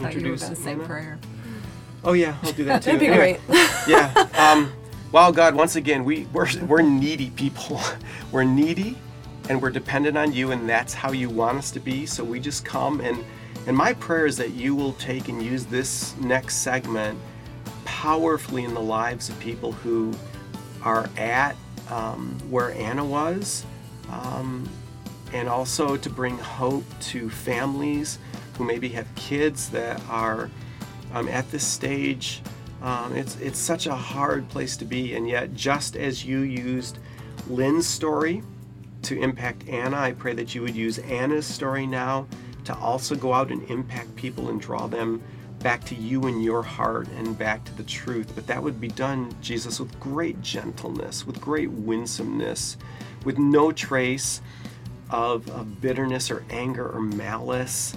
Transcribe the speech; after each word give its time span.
Thought 0.00 0.14
you 0.14 0.30
were 0.30 0.36
going 0.36 0.38
to 0.38 0.56
say 0.56 0.74
prayer. 0.76 1.18
Oh 2.02 2.12
yeah, 2.14 2.36
I'll 2.42 2.52
do 2.52 2.64
that 2.64 2.82
too. 2.82 2.92
That'd 2.92 3.00
be 3.00 3.06
Anyway, 3.08 3.40
great. 3.46 3.68
yeah. 3.86 4.28
Um, 4.38 4.72
wow, 5.12 5.30
God, 5.30 5.54
once 5.54 5.76
again, 5.76 6.04
we 6.04 6.26
we're 6.32 6.48
we're 6.66 6.82
needy 6.82 7.30
people. 7.30 7.80
We're 8.32 8.44
needy, 8.44 8.96
and 9.48 9.60
we're 9.60 9.70
dependent 9.70 10.16
on 10.16 10.32
you, 10.32 10.52
and 10.52 10.68
that's 10.68 10.94
how 10.94 11.10
you 11.10 11.28
want 11.28 11.58
us 11.58 11.72
to 11.72 11.80
be. 11.80 12.06
So 12.06 12.22
we 12.22 12.38
just 12.38 12.64
come 12.64 13.00
and 13.00 13.24
and 13.66 13.76
my 13.76 13.92
prayer 13.92 14.24
is 14.26 14.36
that 14.36 14.52
you 14.52 14.74
will 14.74 14.92
take 14.94 15.28
and 15.28 15.42
use 15.42 15.66
this 15.66 16.16
next 16.18 16.58
segment 16.58 17.18
powerfully 17.84 18.64
in 18.64 18.72
the 18.72 18.80
lives 18.80 19.28
of 19.28 19.38
people 19.40 19.72
who 19.72 20.14
are 20.82 21.10
at 21.16 21.56
um, 21.90 22.38
where 22.48 22.70
Anna 22.72 23.04
was, 23.04 23.66
um, 24.10 24.68
and 25.32 25.48
also 25.48 25.96
to 25.96 26.08
bring 26.08 26.38
hope 26.38 26.84
to 27.00 27.28
families 27.28 28.18
who 28.60 28.66
maybe 28.66 28.90
have 28.90 29.06
kids 29.14 29.70
that 29.70 29.98
are 30.10 30.50
um, 31.14 31.28
at 31.28 31.50
this 31.50 31.66
stage. 31.66 32.42
Um, 32.82 33.16
it's 33.16 33.36
it's 33.36 33.58
such 33.58 33.86
a 33.86 33.94
hard 33.94 34.50
place 34.50 34.76
to 34.76 34.84
be, 34.84 35.14
and 35.14 35.26
yet 35.26 35.54
just 35.54 35.96
as 35.96 36.26
you 36.26 36.40
used 36.40 36.98
Lynn's 37.48 37.86
story 37.86 38.42
to 39.02 39.18
impact 39.18 39.66
Anna, 39.66 39.96
I 39.96 40.12
pray 40.12 40.34
that 40.34 40.54
you 40.54 40.60
would 40.60 40.76
use 40.76 40.98
Anna's 40.98 41.46
story 41.46 41.86
now 41.86 42.26
to 42.66 42.76
also 42.76 43.14
go 43.14 43.32
out 43.32 43.50
and 43.50 43.62
impact 43.70 44.14
people 44.14 44.50
and 44.50 44.60
draw 44.60 44.86
them 44.86 45.22
back 45.60 45.82
to 45.84 45.94
you 45.94 46.26
and 46.26 46.44
your 46.44 46.62
heart 46.62 47.08
and 47.16 47.38
back 47.38 47.64
to 47.64 47.74
the 47.78 47.82
truth. 47.84 48.32
But 48.34 48.46
that 48.48 48.62
would 48.62 48.78
be 48.78 48.88
done, 48.88 49.34
Jesus, 49.40 49.80
with 49.80 49.98
great 49.98 50.42
gentleness, 50.42 51.26
with 51.26 51.40
great 51.40 51.70
winsomeness, 51.70 52.76
with 53.24 53.38
no 53.38 53.72
trace 53.72 54.42
of, 55.08 55.48
of 55.50 55.80
bitterness 55.80 56.30
or 56.30 56.44
anger 56.50 56.86
or 56.90 57.00
malice, 57.00 57.96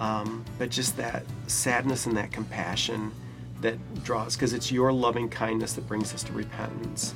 um, 0.00 0.44
but 0.58 0.70
just 0.70 0.96
that 0.96 1.24
sadness 1.46 2.06
and 2.06 2.16
that 2.16 2.32
compassion 2.32 3.12
that 3.60 3.76
draws, 4.02 4.34
because 4.34 4.54
it's 4.54 4.72
your 4.72 4.92
loving 4.92 5.28
kindness 5.28 5.74
that 5.74 5.86
brings 5.86 6.12
us 6.14 6.22
to 6.24 6.32
repentance. 6.32 7.14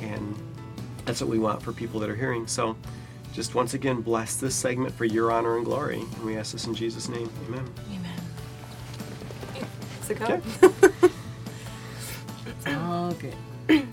And 0.00 0.34
that's 1.04 1.20
what 1.20 1.28
we 1.28 1.38
want 1.38 1.60
for 1.60 1.72
people 1.72 2.00
that 2.00 2.08
are 2.08 2.16
hearing. 2.16 2.46
So 2.46 2.76
just 3.32 3.54
once 3.54 3.74
again, 3.74 4.00
bless 4.00 4.36
this 4.36 4.54
segment 4.54 4.94
for 4.94 5.04
your 5.04 5.32
honor 5.32 5.56
and 5.56 5.64
glory. 5.64 6.00
And 6.00 6.24
we 6.24 6.36
ask 6.36 6.52
this 6.52 6.66
in 6.66 6.74
Jesus' 6.74 7.08
name. 7.08 7.28
Amen. 7.48 7.68
Amen. 7.90 8.20
Is 10.00 10.10
it 10.10 10.18
go? 10.18 10.24
Okay. 10.24 10.42
Oh, 12.66 13.16
good. 13.66 13.86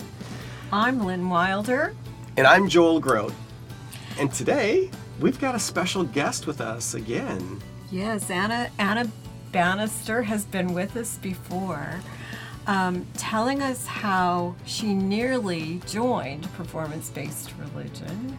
I'm 0.71 1.05
Lynn 1.05 1.29
Wilder. 1.29 1.95
And 2.35 2.45
I'm 2.45 2.67
Joel 2.67 2.99
Groat. 2.99 3.33
And 4.19 4.31
today, 4.31 4.91
we've 5.19 5.39
got 5.39 5.55
a 5.55 5.59
special 5.59 6.03
guest 6.03 6.45
with 6.45 6.61
us 6.61 6.93
again. 6.93 7.61
Yes, 7.91 8.29
Anna 8.29 8.69
Anna 8.77 9.09
Bannister 9.51 10.23
has 10.23 10.43
been 10.43 10.73
with 10.73 10.97
us 10.97 11.17
before, 11.17 12.01
um, 12.67 13.07
telling 13.15 13.61
us 13.61 13.85
how 13.85 14.55
she 14.65 14.93
nearly 14.93 15.81
joined 15.85 16.51
performance-based 16.53 17.53
religion. 17.57 18.37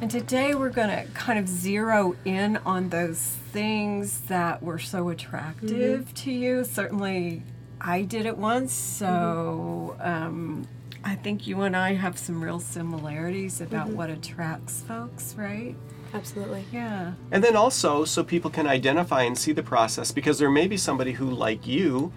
And 0.00 0.10
today 0.10 0.54
we're 0.54 0.70
going 0.70 0.88
to 0.90 1.10
kind 1.12 1.38
of 1.38 1.48
zero 1.48 2.14
in 2.24 2.58
on 2.58 2.88
those 2.90 3.20
things 3.52 4.20
that 4.22 4.62
were 4.62 4.78
so 4.78 5.08
attractive 5.08 6.14
to 6.14 6.30
you. 6.30 6.64
Certainly, 6.64 7.42
I 7.80 8.02
did 8.02 8.26
it 8.26 8.38
once, 8.38 8.72
so 8.72 9.96
um, 10.00 10.66
I 11.02 11.16
think 11.16 11.46
you 11.48 11.62
and 11.62 11.76
I 11.76 11.94
have 11.94 12.16
some 12.16 12.42
real 12.42 12.60
similarities 12.60 13.60
about 13.60 13.88
what 13.88 14.08
attracts 14.08 14.82
folks, 14.82 15.34
right? 15.34 15.74
Absolutely. 16.14 16.64
Yeah. 16.72 17.12
And 17.30 17.44
then 17.44 17.56
also, 17.56 18.04
so 18.04 18.24
people 18.24 18.50
can 18.50 18.66
identify 18.66 19.22
and 19.22 19.36
see 19.36 19.52
the 19.52 19.62
process, 19.62 20.12
because 20.12 20.38
there 20.38 20.50
may 20.50 20.66
be 20.66 20.76
somebody 20.76 21.12
who, 21.12 21.30
like 21.30 21.66
you, 21.66 22.12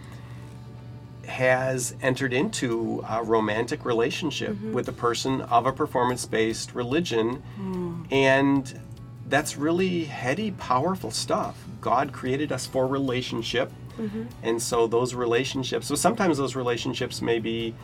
has 1.28 1.96
entered 2.02 2.34
into 2.34 3.04
a 3.08 3.22
romantic 3.24 3.86
relationship 3.86 4.52
mm-hmm. 4.52 4.74
with 4.74 4.88
a 4.88 4.94
person 4.94 5.42
of 5.42 5.66
a 5.66 5.72
performance 5.72 6.26
based 6.26 6.74
religion. 6.74 7.36
Hmm. 7.56 8.04
And 8.10 8.80
that's 9.28 9.56
really 9.58 10.06
heady, 10.06 10.52
powerful 10.52 11.12
stuff. 11.12 11.64
God 11.82 12.12
created 12.12 12.52
us 12.52 12.66
for 12.66 12.88
relationship. 12.88 13.72
Mm-hmm. 14.00 14.24
And 14.42 14.62
so 14.62 14.88
those 14.88 15.14
relationships, 15.14 15.88
so 15.88 15.96
sometimes 15.96 16.38
those 16.38 16.56
relationships 16.56 17.22
maybe 17.22 17.76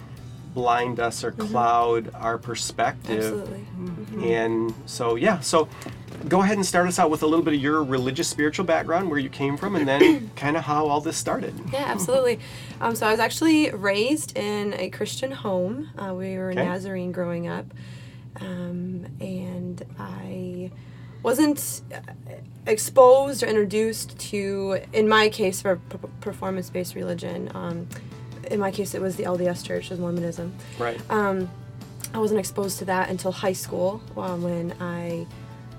blind 0.55 0.99
us 0.99 1.23
or 1.23 1.31
cloud 1.33 2.09
our 2.15 2.37
perspective. 2.39 3.17
Absolutely. 3.17 3.65
And 4.33 4.73
so, 4.85 5.15
yeah, 5.15 5.41
so 5.41 5.67
go 6.29 6.41
ahead 6.41 6.55
and 6.55 6.65
start 6.65 6.87
us 6.87 6.97
out 6.97 7.11
with 7.11 7.21
a 7.21 7.27
little 7.27 7.43
bit 7.43 7.53
of 7.53 7.59
your 7.61 7.83
religious 7.83 8.27
spiritual 8.29 8.65
background, 8.65 9.09
where 9.09 9.19
you 9.19 9.29
came 9.29 9.57
from, 9.57 9.75
and 9.75 9.87
then 9.87 10.31
kind 10.37 10.55
of 10.57 10.63
how 10.63 10.87
all 10.87 11.01
this 11.01 11.17
started. 11.17 11.53
Yeah, 11.71 11.83
absolutely. 11.85 12.39
Um, 12.81 12.95
so 12.95 13.05
I 13.05 13.11
was 13.11 13.19
actually 13.19 13.69
raised 13.71 14.35
in 14.37 14.73
a 14.75 14.89
Christian 14.89 15.31
home. 15.31 15.89
Uh, 15.97 16.13
we 16.15 16.37
were 16.37 16.51
Okay. 16.51 16.63
Nazarene 16.65 17.11
growing 17.11 17.47
up, 17.47 17.65
um, 18.39 19.05
and 19.19 19.83
I 19.99 20.71
wasn't 21.21 21.81
uh, 21.93 21.99
exposed 22.65 23.43
or 23.43 23.47
introduced 23.47 24.17
to, 24.31 24.79
in 24.93 25.09
my 25.09 25.27
case, 25.27 25.61
for 25.61 25.75
p- 25.75 25.97
performance-based 26.21 26.95
religion. 26.95 27.51
Um, 27.53 27.87
in 28.51 28.59
my 28.59 28.71
case, 28.71 28.93
it 28.93 29.01
was 29.01 29.15
the 29.15 29.23
LDS 29.23 29.65
Church, 29.65 29.91
is 29.91 29.99
Mormonism. 29.99 30.53
Right. 30.79 30.99
Um, 31.09 31.49
I 32.13 32.19
wasn't 32.19 32.39
exposed 32.39 32.79
to 32.79 32.85
that 32.85 33.09
until 33.09 33.31
high 33.31 33.53
school 33.53 34.01
um, 34.15 34.43
when 34.43 34.73
I 34.79 35.27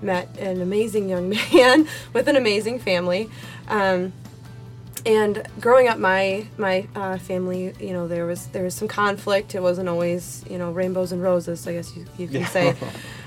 met 0.01 0.37
an 0.37 0.61
amazing 0.61 1.09
young 1.09 1.29
man 1.53 1.87
with 2.13 2.27
an 2.27 2.35
amazing 2.35 2.79
family. 2.79 3.29
Um, 3.67 4.13
and 5.05 5.47
growing 5.61 5.87
up, 5.87 5.99
my 5.99 6.45
my 6.57 6.85
uh, 6.95 7.17
family, 7.17 7.73
you 7.79 7.93
know, 7.93 8.07
there 8.07 8.25
was 8.25 8.47
there 8.47 8.63
was 8.63 8.75
some 8.75 8.87
conflict. 8.87 9.55
It 9.55 9.61
wasn't 9.61 9.87
always, 9.87 10.43
you 10.49 10.57
know, 10.57 10.71
rainbows 10.71 11.11
and 11.13 11.21
roses. 11.23 11.65
I 11.65 11.73
guess 11.73 11.95
you, 11.95 12.05
you 12.17 12.27
can 12.27 12.41
Yeah. 12.41 12.47
say. 12.47 12.75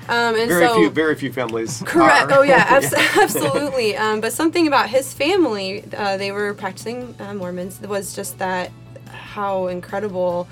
Um, 0.08 0.34
and 0.34 0.48
very 0.48 0.66
so, 0.66 0.74
few, 0.74 0.90
very 0.90 1.14
few 1.14 1.32
families. 1.32 1.82
Correct. 1.86 2.32
are. 2.32 2.38
Oh 2.40 2.42
yeah, 2.42 2.64
abs- 2.68 2.92
absolutely. 3.16 3.96
Um, 3.96 4.20
but 4.20 4.32
something 4.32 4.66
about 4.66 4.88
his 4.88 5.14
family, 5.14 5.84
uh, 5.96 6.16
they 6.16 6.32
were 6.32 6.52
practicing 6.52 7.14
uh, 7.20 7.32
Mormons, 7.34 7.80
was 7.80 8.12
just 8.12 8.36
that 8.38 8.72
how 9.12 9.66
incredible, 9.68 10.48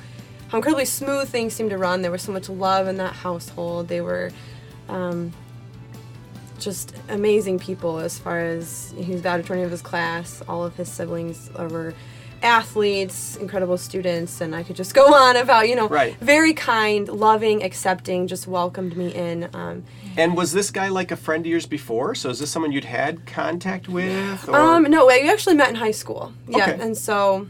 how 0.48 0.58
incredibly 0.58 0.84
smooth 0.84 1.28
things 1.28 1.54
seemed 1.54 1.70
to 1.70 1.78
run. 1.78 2.02
There 2.02 2.10
was 2.10 2.22
so 2.22 2.32
much 2.32 2.48
love 2.48 2.86
in 2.88 2.96
that 2.98 3.12
household. 3.14 3.88
They 3.88 4.00
were 4.00 4.30
um, 4.88 5.32
just 6.58 6.94
amazing 7.08 7.58
people 7.58 7.98
as 7.98 8.18
far 8.18 8.40
as 8.40 8.92
he 8.96 9.12
was 9.12 9.20
valedictorian 9.20 9.64
of 9.64 9.70
his 9.70 9.82
class. 9.82 10.42
All 10.48 10.64
of 10.64 10.74
his 10.76 10.90
siblings 10.90 11.50
were 11.56 11.94
athletes, 12.42 13.36
incredible 13.36 13.76
students, 13.76 14.40
and 14.40 14.54
I 14.54 14.62
could 14.62 14.76
just 14.76 14.94
go 14.94 15.12
on 15.12 15.36
about 15.36 15.68
you 15.68 15.74
know 15.74 15.88
Right. 15.88 16.16
very 16.20 16.52
kind, 16.54 17.08
loving, 17.08 17.62
accepting, 17.64 18.26
just 18.28 18.46
welcomed 18.46 18.96
me 18.96 19.12
in. 19.14 19.48
Um, 19.54 19.84
And 20.16 20.36
was 20.36 20.52
this 20.52 20.70
guy 20.70 20.88
like 20.88 21.10
a 21.10 21.16
friend 21.16 21.44
of 21.44 21.50
yours 21.50 21.66
before? 21.66 22.14
So 22.14 22.30
is 22.30 22.38
this 22.38 22.50
someone 22.50 22.70
you'd 22.72 22.84
had 22.84 23.26
contact 23.26 23.88
with? 23.88 24.48
Or? 24.48 24.56
Um, 24.56 24.84
no, 24.84 25.06
we 25.06 25.28
actually 25.28 25.56
met 25.56 25.68
in 25.70 25.74
high 25.76 25.90
school. 25.92 26.32
Yeah, 26.48 26.70
Okay. 26.70 26.78
and 26.80 26.96
so, 26.96 27.48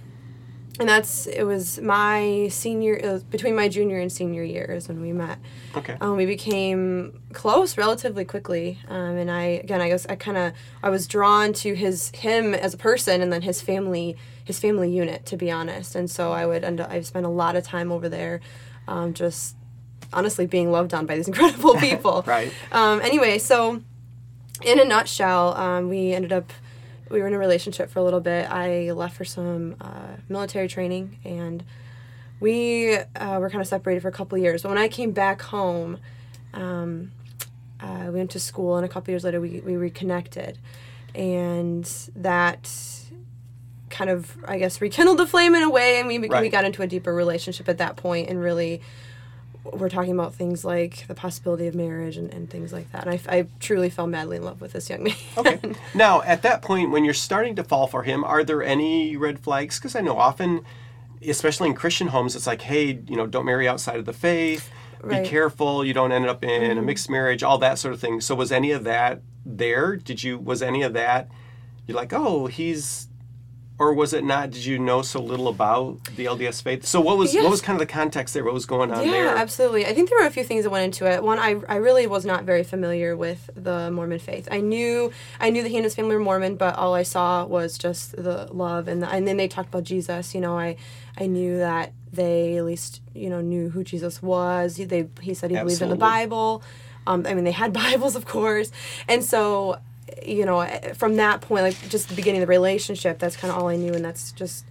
and 0.79 0.89
that's 0.89 1.27
it 1.27 1.43
was 1.43 1.81
my 1.81 2.49
senior, 2.51 2.95
it 2.95 3.05
was 3.05 3.25
between 3.25 3.57
my 3.57 3.69
junior 3.69 3.99
and 3.99 4.11
senior 4.11 4.43
years 4.43 4.89
when 4.89 5.01
we 5.01 5.13
met. 5.13 5.39
okay. 5.77 5.97
Um, 6.01 6.17
we 6.17 6.27
became 6.27 7.21
close 7.33 7.77
relatively 7.77 8.25
quickly, 8.25 8.79
um, 8.89 9.17
and 9.17 9.31
I 9.31 9.43
again, 9.43 9.81
I 9.81 9.89
guess 9.89 10.07
I 10.07 10.15
kind 10.15 10.37
of 10.37 10.53
I 10.83 10.91
was 10.91 11.07
drawn 11.07 11.53
to 11.55 11.75
his 11.75 12.11
him 12.11 12.55
as 12.55 12.75
a 12.75 12.79
person, 12.79 13.21
and 13.21 13.33
then 13.33 13.43
his 13.43 13.61
family, 13.61 14.17
his 14.45 14.59
family 14.59 14.91
unit, 14.91 15.27
to 15.27 15.37
be 15.37 15.51
honest. 15.51 15.95
And 15.95 16.11
so 16.11 16.33
I 16.33 16.47
would 16.47 16.65
end 16.65 16.81
up, 16.81 16.91
I 16.91 17.01
spent 17.03 17.27
a 17.27 17.31
lot 17.31 17.57
of 17.57 17.65
time 17.65 17.91
over 17.91 18.09
there, 18.09 18.41
um, 18.87 19.15
just 19.15 19.57
honestly 20.13 20.47
being 20.47 20.71
loved 20.71 20.95
on 20.95 21.07
by 21.07 21.17
these 21.17 21.29
incredible 21.33 21.75
people. 21.81 22.25
Right. 22.27 22.53
Um, 22.73 23.01
anyway, 23.01 23.39
so 23.39 23.83
in 24.65 24.81
a 24.81 24.85
nutshell, 24.85 25.55
um, 25.57 25.89
we 25.89 26.13
ended 26.13 26.33
up 26.33 26.53
we 27.11 27.21
were 27.21 27.27
in 27.27 27.35
a 27.35 27.39
relationship 27.39 27.91
for 27.91 27.99
a 27.99 28.03
little 28.03 28.21
bit. 28.21 28.51
I 28.51 28.93
left 28.93 29.17
for 29.17 29.25
some 29.25 29.77
uh, 29.81 30.17
military 30.29 30.69
training, 30.69 31.19
and 31.25 31.65
we 32.41 32.95
uh, 32.97 33.39
were 33.41 33.51
kind 33.51 33.61
of 33.61 33.67
separated 33.67 34.01
for 34.03 34.09
a 34.09 34.13
couple 34.13 34.37
of 34.37 34.43
years. 34.43 34.63
But 34.63 34.71
when 34.71 34.79
I 34.79 34.89
came 34.89 35.13
back 35.13 35.43
home, 35.43 35.99
um, 36.55 37.13
uh, 37.81 38.05
we 38.07 38.11
went 38.19 38.31
to 38.33 38.41
school, 38.41 38.77
and 38.77 38.85
a 38.85 38.89
couple 38.89 39.13
years 39.13 39.25
later, 39.25 39.41
we, 39.41 39.61
we 39.61 39.77
reconnected. 39.77 40.59
and 41.15 41.85
that 42.17 42.71
kind 43.91 44.11
of 44.11 44.37
I 44.47 44.59
guess 44.59 44.81
rekindled 44.81 45.19
the 45.19 45.27
flame 45.27 45.55
in 45.55 45.63
a 45.63 45.71
way, 45.71 45.99
and 45.99 46.07
we 46.07 46.19
we 46.43 46.49
got 46.51 46.65
into 46.65 46.83
a 46.83 46.87
deeper 46.87 47.15
relationship 47.15 47.69
at 47.69 47.79
that 47.79 47.97
point, 47.97 48.29
and 48.29 48.41
really. 48.41 48.81
We're 49.73 49.89
talking 49.89 50.13
about 50.13 50.35
things 50.35 50.65
like 50.65 51.07
the 51.07 51.15
possibility 51.15 51.67
of 51.67 51.75
marriage 51.75 52.17
and, 52.17 52.33
and 52.33 52.49
things 52.49 52.73
like 52.73 52.91
that. 52.93 53.07
And 53.07 53.21
I, 53.29 53.39
I 53.39 53.47
truly 53.61 53.91
fell 53.91 54.07
madly 54.07 54.37
in 54.37 54.45
love 54.45 54.61
with 54.61 54.73
this 54.73 54.89
young 54.89 55.05
man. 55.05 55.15
Okay. 55.37 55.61
now, 55.95 56.23
at 56.23 56.43
that 56.43 56.63
point, 56.63 56.91
when 56.91 57.05
you're 57.05 57.15
starting 57.15 57.57
to 57.57 57.65
fall 57.65 57.87
for 57.87 58.03
him, 58.03 58.25
are 58.25 58.45
there 58.45 58.63
any 58.63 59.17
red 59.17 59.39
flags? 59.39 59.79
Because 59.79 59.97
I 59.97 60.01
know 60.01 60.17
often, 60.17 60.65
especially 61.27 61.69
in 61.69 61.75
Christian 61.75 62.09
homes, 62.09 62.37
it's 62.37 62.47
like, 62.47 62.63
hey, 62.63 63.01
you 63.07 63.17
know, 63.17 63.27
don't 63.27 63.45
marry 63.45 63.69
outside 63.69 63.97
of 63.97 64.05
the 64.05 64.13
faith. 64.13 64.71
Right. 65.01 65.23
Be 65.23 65.29
careful. 65.29 65.85
You 65.85 65.95
don't 65.95 66.13
end 66.13 66.27
up 66.27 66.45
in 66.45 66.51
a 66.51 66.75
mm-hmm. 66.75 66.87
mixed 66.87 67.11
marriage. 67.11 67.43
All 67.43 67.59
that 67.59 67.79
sort 67.79 67.95
of 67.95 68.01
thing. 68.01 68.21
So, 68.21 68.35
was 68.35 68.51
any 68.51 68.73
of 68.73 68.85
that 68.85 69.23
there? 69.45 69.97
Did 69.97 70.23
you? 70.23 70.39
Was 70.39 70.63
any 70.63 70.83
of 70.83 70.93
that? 70.95 71.29
You're 71.87 71.97
like, 71.97 72.13
oh, 72.13 72.47
he's. 72.47 73.08
Or 73.81 73.95
was 73.95 74.13
it 74.13 74.25
not? 74.25 74.51
Did 74.51 74.65
you 74.65 74.77
know 74.77 75.03
so 75.03 75.21
little 75.23 75.47
about 75.47 76.03
the 76.17 76.25
LDS 76.25 76.61
faith? 76.63 76.85
So 76.85 77.01
what 77.01 77.17
was 77.17 77.33
Yes. 77.33 77.45
what 77.45 77.51
was 77.53 77.61
kind 77.61 77.81
of 77.81 77.87
the 77.87 77.93
context 77.93 78.35
there? 78.35 78.43
What 78.45 78.53
was 78.55 78.67
going 78.67 78.91
on 78.91 79.05
Yeah, 79.07 79.13
there? 79.13 79.25
Yeah, 79.27 79.35
absolutely. 79.37 79.87
I 79.87 79.95
think 79.95 80.09
there 80.11 80.19
were 80.19 80.27
a 80.27 80.31
few 80.33 80.43
things 80.43 80.65
that 80.65 80.71
went 80.71 80.85
into 80.85 81.07
it. 81.09 81.23
One, 81.23 81.39
I, 81.39 81.61
I 81.69 81.77
really 81.77 82.09
was 82.09 82.25
not 82.27 82.43
very 82.43 82.65
familiar 82.65 83.17
with 83.17 83.49
the 83.55 83.89
Mormon 83.93 84.19
faith. 84.19 84.49
I 84.51 84.59
knew 84.61 85.13
I 85.39 85.51
knew 85.51 85.63
that 85.63 85.69
he 85.69 85.77
and 85.77 85.85
his 85.85 85.95
family 85.95 86.17
were 86.17 86.23
Mormon, 86.23 86.57
but 86.57 86.75
all 86.75 86.93
I 86.95 87.05
saw 87.05 87.45
was 87.45 87.79
just 87.79 88.17
the 88.17 88.49
love 88.53 88.89
and 88.89 89.01
the, 89.01 89.09
and 89.11 89.29
then 89.29 89.37
they 89.37 89.47
talked 89.47 89.69
about 89.69 89.85
Jesus. 89.85 90.35
You 90.35 90.41
know, 90.41 90.59
I 90.59 90.75
I 91.17 91.27
knew 91.27 91.59
that 91.59 91.93
they 92.13 92.57
at 92.57 92.65
least 92.65 93.01
you 93.15 93.31
know 93.31 93.41
knew 93.41 93.71
who 93.71 93.85
Jesus 93.85 94.21
was. 94.21 94.75
He- 94.77 94.87
They 94.87 95.09
he 95.21 95.35
said 95.35 95.53
he 95.53 95.57
believed 95.57 95.83
in 95.83 95.89
the 95.91 95.95
Bible. 95.97 96.65
Um, 97.07 97.25
I 97.29 97.33
mean, 97.33 97.45
they 97.45 97.53
had 97.53 97.73
Bibles, 97.85 98.17
of 98.17 98.27
course, 98.27 98.73
and 99.07 99.25
so 99.25 99.79
you 100.25 100.45
know 100.45 100.67
from 100.95 101.17
that 101.17 101.41
point, 101.41 101.63
like 101.63 101.89
just 101.89 102.09
the 102.09 102.15
beginning 102.15 102.43
of 102.43 102.47
the 102.47 102.51
relationship, 102.51 103.19
that's 103.19 103.37
kind 103.37 103.53
of 103.53 103.59
all 103.59 103.69
I 103.69 103.77
knew, 103.77 103.93
and 103.95 104.05
that's 104.05 104.33
just 104.33 104.65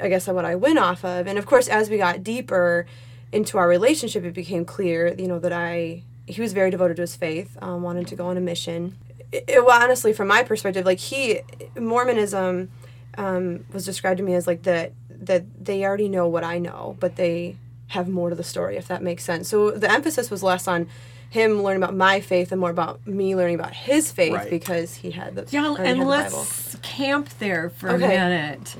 I 0.00 0.08
guess 0.08 0.26
what 0.28 0.44
I 0.44 0.54
went 0.54 0.78
off 0.78 1.04
of. 1.04 1.26
And 1.26 1.38
of 1.38 1.46
course, 1.46 1.68
as 1.68 1.88
we 1.90 1.96
got 1.98 2.22
deeper 2.22 2.86
into 3.32 3.58
our 3.58 3.68
relationship, 3.68 4.24
it 4.24 4.34
became 4.34 4.64
clear, 4.64 5.14
you 5.18 5.26
know, 5.28 5.38
that 5.38 5.52
I 5.52 6.02
he 6.26 6.40
was 6.40 6.52
very 6.52 6.70
devoted 6.70 6.96
to 6.96 7.02
his 7.02 7.16
faith, 7.16 7.56
um, 7.62 7.82
wanted 7.82 8.06
to 8.08 8.16
go 8.16 8.26
on 8.26 8.36
a 8.36 8.40
mission. 8.40 8.96
It, 9.32 9.44
it- 9.48 9.64
well, 9.64 9.80
honestly, 9.82 10.12
from 10.12 10.28
my 10.28 10.42
perspective, 10.42 10.84
like 10.84 10.98
he 10.98 11.40
Mormonism 11.78 12.70
um, 13.18 13.64
was 13.72 13.84
described 13.84 14.18
to 14.18 14.24
me 14.24 14.34
as 14.34 14.46
like 14.46 14.62
that 14.64 14.92
that 15.10 15.44
they 15.64 15.84
already 15.84 16.08
know 16.08 16.28
what 16.28 16.44
I 16.44 16.58
know, 16.58 16.96
but 17.00 17.16
they 17.16 17.56
have 17.88 18.08
more 18.08 18.30
to 18.30 18.36
the 18.36 18.44
story, 18.44 18.76
if 18.76 18.88
that 18.88 19.02
makes 19.02 19.24
sense. 19.24 19.48
So 19.48 19.70
the 19.70 19.90
emphasis 19.90 20.30
was 20.30 20.42
less 20.42 20.66
on 20.68 20.88
him 21.30 21.62
learning 21.62 21.82
about 21.82 21.94
my 21.96 22.20
faith 22.20 22.52
and 22.52 22.60
more 22.60 22.70
about 22.70 23.06
me 23.06 23.34
learning 23.36 23.56
about 23.56 23.74
his 23.74 24.10
faith 24.12 24.32
Right. 24.32 24.50
because 24.50 24.94
he 24.96 25.10
had 25.10 25.34
the 25.34 25.46
Yeah, 25.50 25.74
and 25.78 25.86
had 25.86 25.98
the 25.98 26.04
let's 26.04 26.76
camp 26.82 27.28
there 27.38 27.70
for 27.70 27.88
a 27.88 27.98
minute. 27.98 28.76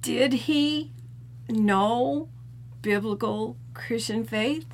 Did 0.00 0.32
he 0.32 0.90
know 1.48 2.28
biblical 2.82 3.56
Christian 3.74 4.24
faith? 4.24 4.66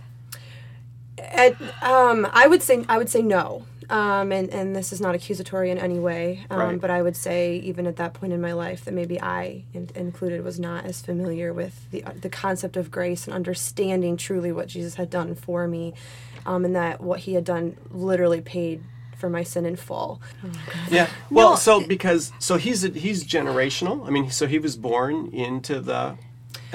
At, 1.19 1.57
um, 1.83 2.27
I 2.33 2.47
would 2.47 2.63
say 2.63 2.85
I 2.89 2.99
would 2.99 3.09
say 3.09 3.23
no. 3.23 3.65
Um, 3.89 4.33
and, 4.33 4.51
and 4.51 4.75
this 4.75 4.93
is 4.93 5.01
not 5.01 5.15
accusatory 5.15 5.71
in 5.71 5.79
any 5.79 5.99
way, 5.99 6.45
um, 6.51 6.59
Right. 6.59 6.81
but 6.81 6.91
I 6.91 7.03
would 7.03 7.17
say 7.17 7.57
even 7.59 7.87
at 7.87 7.97
that 7.97 8.15
point 8.15 8.33
in 8.33 8.41
my 8.41 8.53
life 8.53 8.85
that 8.85 8.95
maybe 8.95 9.21
I 9.21 9.63
in, 9.73 9.89
included 9.95 10.43
was 10.45 10.59
not 10.59 10.85
as 10.85 11.01
familiar 11.01 11.53
with 11.53 11.89
the 11.93 12.03
the 12.21 12.29
concept 12.29 12.77
of 12.77 12.91
grace 12.91 13.27
and 13.27 13.35
understanding 13.35 14.17
truly 14.17 14.51
what 14.53 14.67
Jesus 14.67 14.97
had 14.97 15.09
done 15.11 15.35
for 15.37 15.69
me, 15.69 15.95
um, 16.47 16.65
and 16.65 16.75
that 16.75 17.01
what 17.01 17.21
He 17.21 17.35
had 17.35 17.45
done 17.45 17.77
literally 17.91 18.41
paid 18.41 18.83
for 19.17 19.31
my 19.31 19.43
sin 19.45 19.65
in 19.65 19.77
full. 19.77 20.21
Yeah. 20.91 21.09
Well, 21.31 21.51
No, 21.51 21.57
so 21.57 21.87
because 21.87 22.33
so 22.39 22.57
he's 22.57 22.83
he's 22.83 23.25
generational. 23.25 24.07
I 24.07 24.11
mean, 24.11 24.31
so 24.31 24.47
he 24.47 24.59
was 24.59 24.77
born 24.77 25.29
into 25.33 25.81
the 25.81 26.19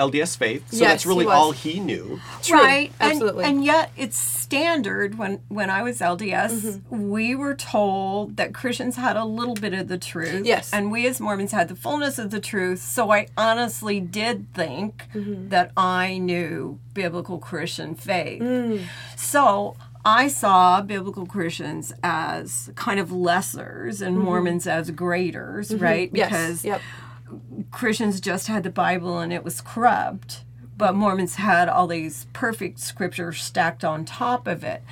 LDS 0.08 0.36
faith. 0.38 0.64
So 0.72 0.78
Yes, 0.78 0.90
that's 0.92 1.06
really 1.06 1.26
he 1.26 1.32
all 1.32 1.52
he 1.52 1.80
knew. 1.80 2.20
True, 2.44 2.60
right 2.60 2.92
and- 3.00 3.12
absolutely. 3.14 3.46
and, 3.46 3.64
yet 3.64 3.92
it's 3.96 4.18
standard 4.18 5.18
when 5.18 5.34
when 5.48 5.70
i 5.70 5.82
was 5.88 6.00
lds 6.00 6.52
Mm-hmm. 6.52 7.10
we 7.10 7.36
were 7.36 7.56
told 7.56 8.36
that 8.38 8.54
christians 8.54 8.96
had 8.98 9.16
a 9.16 9.24
little 9.24 9.54
bit 9.66 9.74
of 9.74 9.88
the 9.88 9.98
truth 9.98 10.46
Yes. 10.46 10.74
and 10.74 10.92
we 10.92 11.08
as 11.08 11.20
mormons 11.22 11.52
had 11.54 11.68
the 11.70 11.76
fullness 11.76 12.20
of 12.20 12.32
the 12.32 12.40
truth 12.42 12.80
so 12.82 13.12
i 13.12 13.28
honestly 13.38 14.00
did 14.02 14.38
think 14.54 15.06
Mm-hmm. 15.14 15.50
that 15.50 15.72
i 15.78 16.18
knew 16.18 16.80
biblical 16.94 17.38
christian 17.40 17.96
faith 17.96 18.42
Mm. 18.42 18.84
so 19.16 19.76
I 20.04 20.30
saw 20.30 20.82
biblical 20.82 21.28
Christians 21.28 21.94
as 22.02 22.72
kind 22.76 23.00
of 23.00 23.10
lessers 23.10 24.02
and 24.02 24.18
Mormons 24.18 24.66
as 24.66 24.90
graders, 24.90 25.68
right? 25.76 26.08
Mm-hmm. 26.08 26.16
Yes. 26.16 26.30
Because 26.32 26.66
Yep. 26.66 26.82
Christians 27.72 28.20
just 28.20 28.48
had 28.48 28.64
the 28.64 28.70
Bible 28.70 29.20
and 29.20 29.32
it 29.32 29.44
was 29.44 29.62
corrupt, 29.62 30.44
but 30.78 30.96
Mormons 30.96 31.36
had 31.36 31.70
all 31.70 31.88
these 31.88 32.28
perfect 32.34 32.80
scriptures 32.80 33.42
stacked 33.42 33.84
on 33.84 34.06
top 34.06 34.48
of 34.48 34.64
it. 34.64 34.84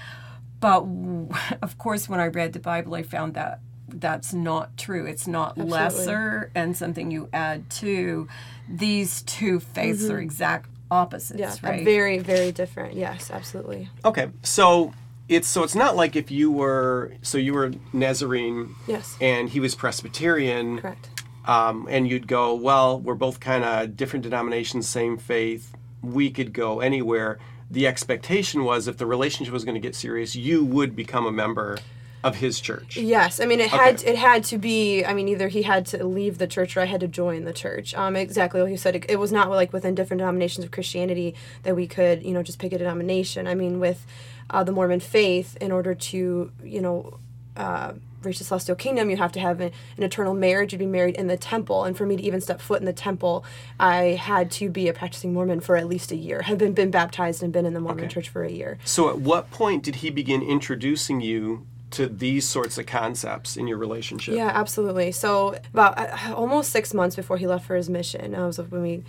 But 0.59 0.81
w- 0.81 1.29
of 1.61 1.77
course, 1.77 2.09
when 2.09 2.19
I 2.19 2.27
read 2.27 2.53
the 2.53 2.59
Bible, 2.59 2.95
I 2.95 3.03
found 3.03 3.33
that 3.35 3.59
that's 3.87 4.33
not 4.33 4.77
true. 4.77 5.05
It's 5.05 5.27
not 5.27 5.57
lesser 5.57 6.51
and 6.53 6.77
something 6.77 7.11
you 7.11 7.27
add 7.33 7.69
to. 7.71 8.27
These 8.69 9.23
two 9.23 9.59
faiths 9.59 10.05
are 10.05 10.13
mm-hmm. 10.13 10.23
exact 10.23 10.69
opposites, 10.91 11.39
Yeah. 11.39 11.55
right? 11.63 11.83
Very 11.83 12.19
very 12.19 12.51
different. 12.51 12.95
Yes, 12.95 13.31
absolutely. 13.31 13.89
Okay. 14.05 14.29
So 14.43 14.93
it's 15.27 15.47
so 15.47 15.63
it's 15.63 15.75
not 15.75 15.95
like 15.95 16.15
if 16.15 16.31
you 16.31 16.51
were 16.51 17.13
so 17.21 17.37
you 17.37 17.53
were 17.53 17.71
Nazarene 17.93 18.75
Yes. 18.87 19.17
and 19.21 19.49
he 19.49 19.59
was 19.59 19.75
Presbyterian 19.75 20.79
Correct. 20.79 21.09
Um, 21.45 21.87
and 21.89 22.07
you'd 22.07 22.27
go, 22.27 22.53
well, 22.55 22.99
we're 22.99 23.15
both 23.15 23.39
kind 23.39 23.63
of 23.63 23.95
different 23.97 24.23
denominations, 24.23 24.87
same 24.87 25.17
faith. 25.17 25.75
We 26.01 26.29
could 26.31 26.53
go 26.53 26.79
anywhere. 26.79 27.39
The 27.71 27.87
expectation 27.87 28.63
was 28.63 28.87
if 28.87 28.97
the 28.97 29.05
relationship 29.05 29.53
was 29.53 29.63
going 29.63 29.75
to 29.75 29.81
get 29.81 29.95
serious, 29.95 30.35
you 30.35 30.63
would 30.65 30.95
become 30.95 31.25
a 31.25 31.31
member 31.31 31.77
of 32.23 32.35
his 32.35 32.59
church. 32.59 32.97
Yes, 32.97 33.39
I 33.39 33.45
mean 33.45 33.61
it 33.61 33.69
had 33.69 33.95
Okay. 34.01 34.11
it 34.11 34.17
had 34.17 34.43
to 34.45 34.57
be. 34.57 35.05
I 35.05 35.13
mean 35.13 35.29
either 35.29 35.47
he 35.47 35.61
had 35.61 35.85
to 35.87 36.03
leave 36.05 36.37
the 36.37 36.47
church 36.47 36.75
or 36.75 36.81
I 36.81 36.85
had 36.85 36.99
to 36.99 37.07
join 37.07 37.45
the 37.45 37.53
church. 37.53 37.93
Um, 37.93 38.17
exactly 38.17 38.61
like 38.61 38.71
you 38.71 38.77
said. 38.77 38.97
It, 38.97 39.05
it 39.07 39.19
was 39.19 39.31
not 39.31 39.49
like 39.49 39.71
within 39.71 39.95
different 39.95 40.19
denominations 40.19 40.65
of 40.65 40.71
Christianity 40.71 41.33
that 41.63 41.77
we 41.77 41.87
could 41.87 42.21
you 42.23 42.33
know 42.33 42.43
just 42.43 42.59
pick 42.59 42.73
a 42.73 42.77
denomination. 42.77 43.47
I 43.47 43.55
mean 43.55 43.79
with 43.79 44.05
uh, 44.49 44.63
the 44.65 44.73
Mormon 44.73 44.99
faith, 44.99 45.55
in 45.61 45.71
order 45.71 45.93
to 45.95 46.51
you 46.63 46.81
know. 46.81 47.19
Uh, 47.55 47.93
reach 48.23 48.37
the 48.39 48.43
celestial 48.43 48.75
kingdom 48.75 49.09
you 49.09 49.17
have 49.17 49.31
to 49.31 49.39
have 49.39 49.61
an, 49.61 49.71
an 49.97 50.03
eternal 50.03 50.33
marriage 50.33 50.71
you'd 50.73 50.79
be 50.79 50.85
married 50.85 51.15
in 51.15 51.27
the 51.27 51.37
temple 51.37 51.83
and 51.83 51.97
for 51.97 52.05
me 52.05 52.15
to 52.17 52.23
even 52.23 52.41
step 52.41 52.59
foot 52.61 52.79
in 52.79 52.85
the 52.85 52.93
temple 52.93 53.45
i 53.79 54.19
had 54.21 54.51
to 54.51 54.69
be 54.69 54.87
a 54.87 54.93
practicing 54.93 55.33
mormon 55.33 55.59
for 55.59 55.75
at 55.77 55.87
least 55.87 56.11
a 56.11 56.15
year 56.15 56.41
have 56.43 56.57
been, 56.57 56.73
been 56.73 56.91
baptized 56.91 57.41
and 57.43 57.53
been 57.53 57.65
in 57.65 57.73
the 57.73 57.79
mormon 57.79 58.05
Okay. 58.05 58.13
church 58.13 58.29
for 58.29 58.43
a 58.43 58.51
year 58.51 58.77
So 58.85 59.09
at 59.09 59.19
what 59.19 59.51
point 59.51 59.83
did 59.83 59.97
he 59.97 60.09
begin 60.09 60.41
introducing 60.41 61.21
you 61.21 61.65
to 61.91 62.07
these 62.07 62.47
sorts 62.47 62.77
of 62.77 62.85
concepts 62.85 63.57
in 63.57 63.67
your 63.67 63.77
relationship? 63.79 64.35
Yeah, 64.35 64.51
absolutely. 64.53 65.11
So 65.11 65.55
about 65.73 65.97
uh, 65.97 66.35
almost 66.35 66.71
six 66.71 66.93
months 66.93 67.15
before 67.15 67.37
he 67.37 67.47
left 67.47 67.65
for 67.65 67.75
his 67.75 67.89
mission, 67.89 68.35
uh, 68.35 68.45
was 68.45 68.59
when 68.59 68.83
we 68.83 69.03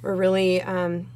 were 0.00 0.16
really, 0.16 0.62
um, 0.62 1.06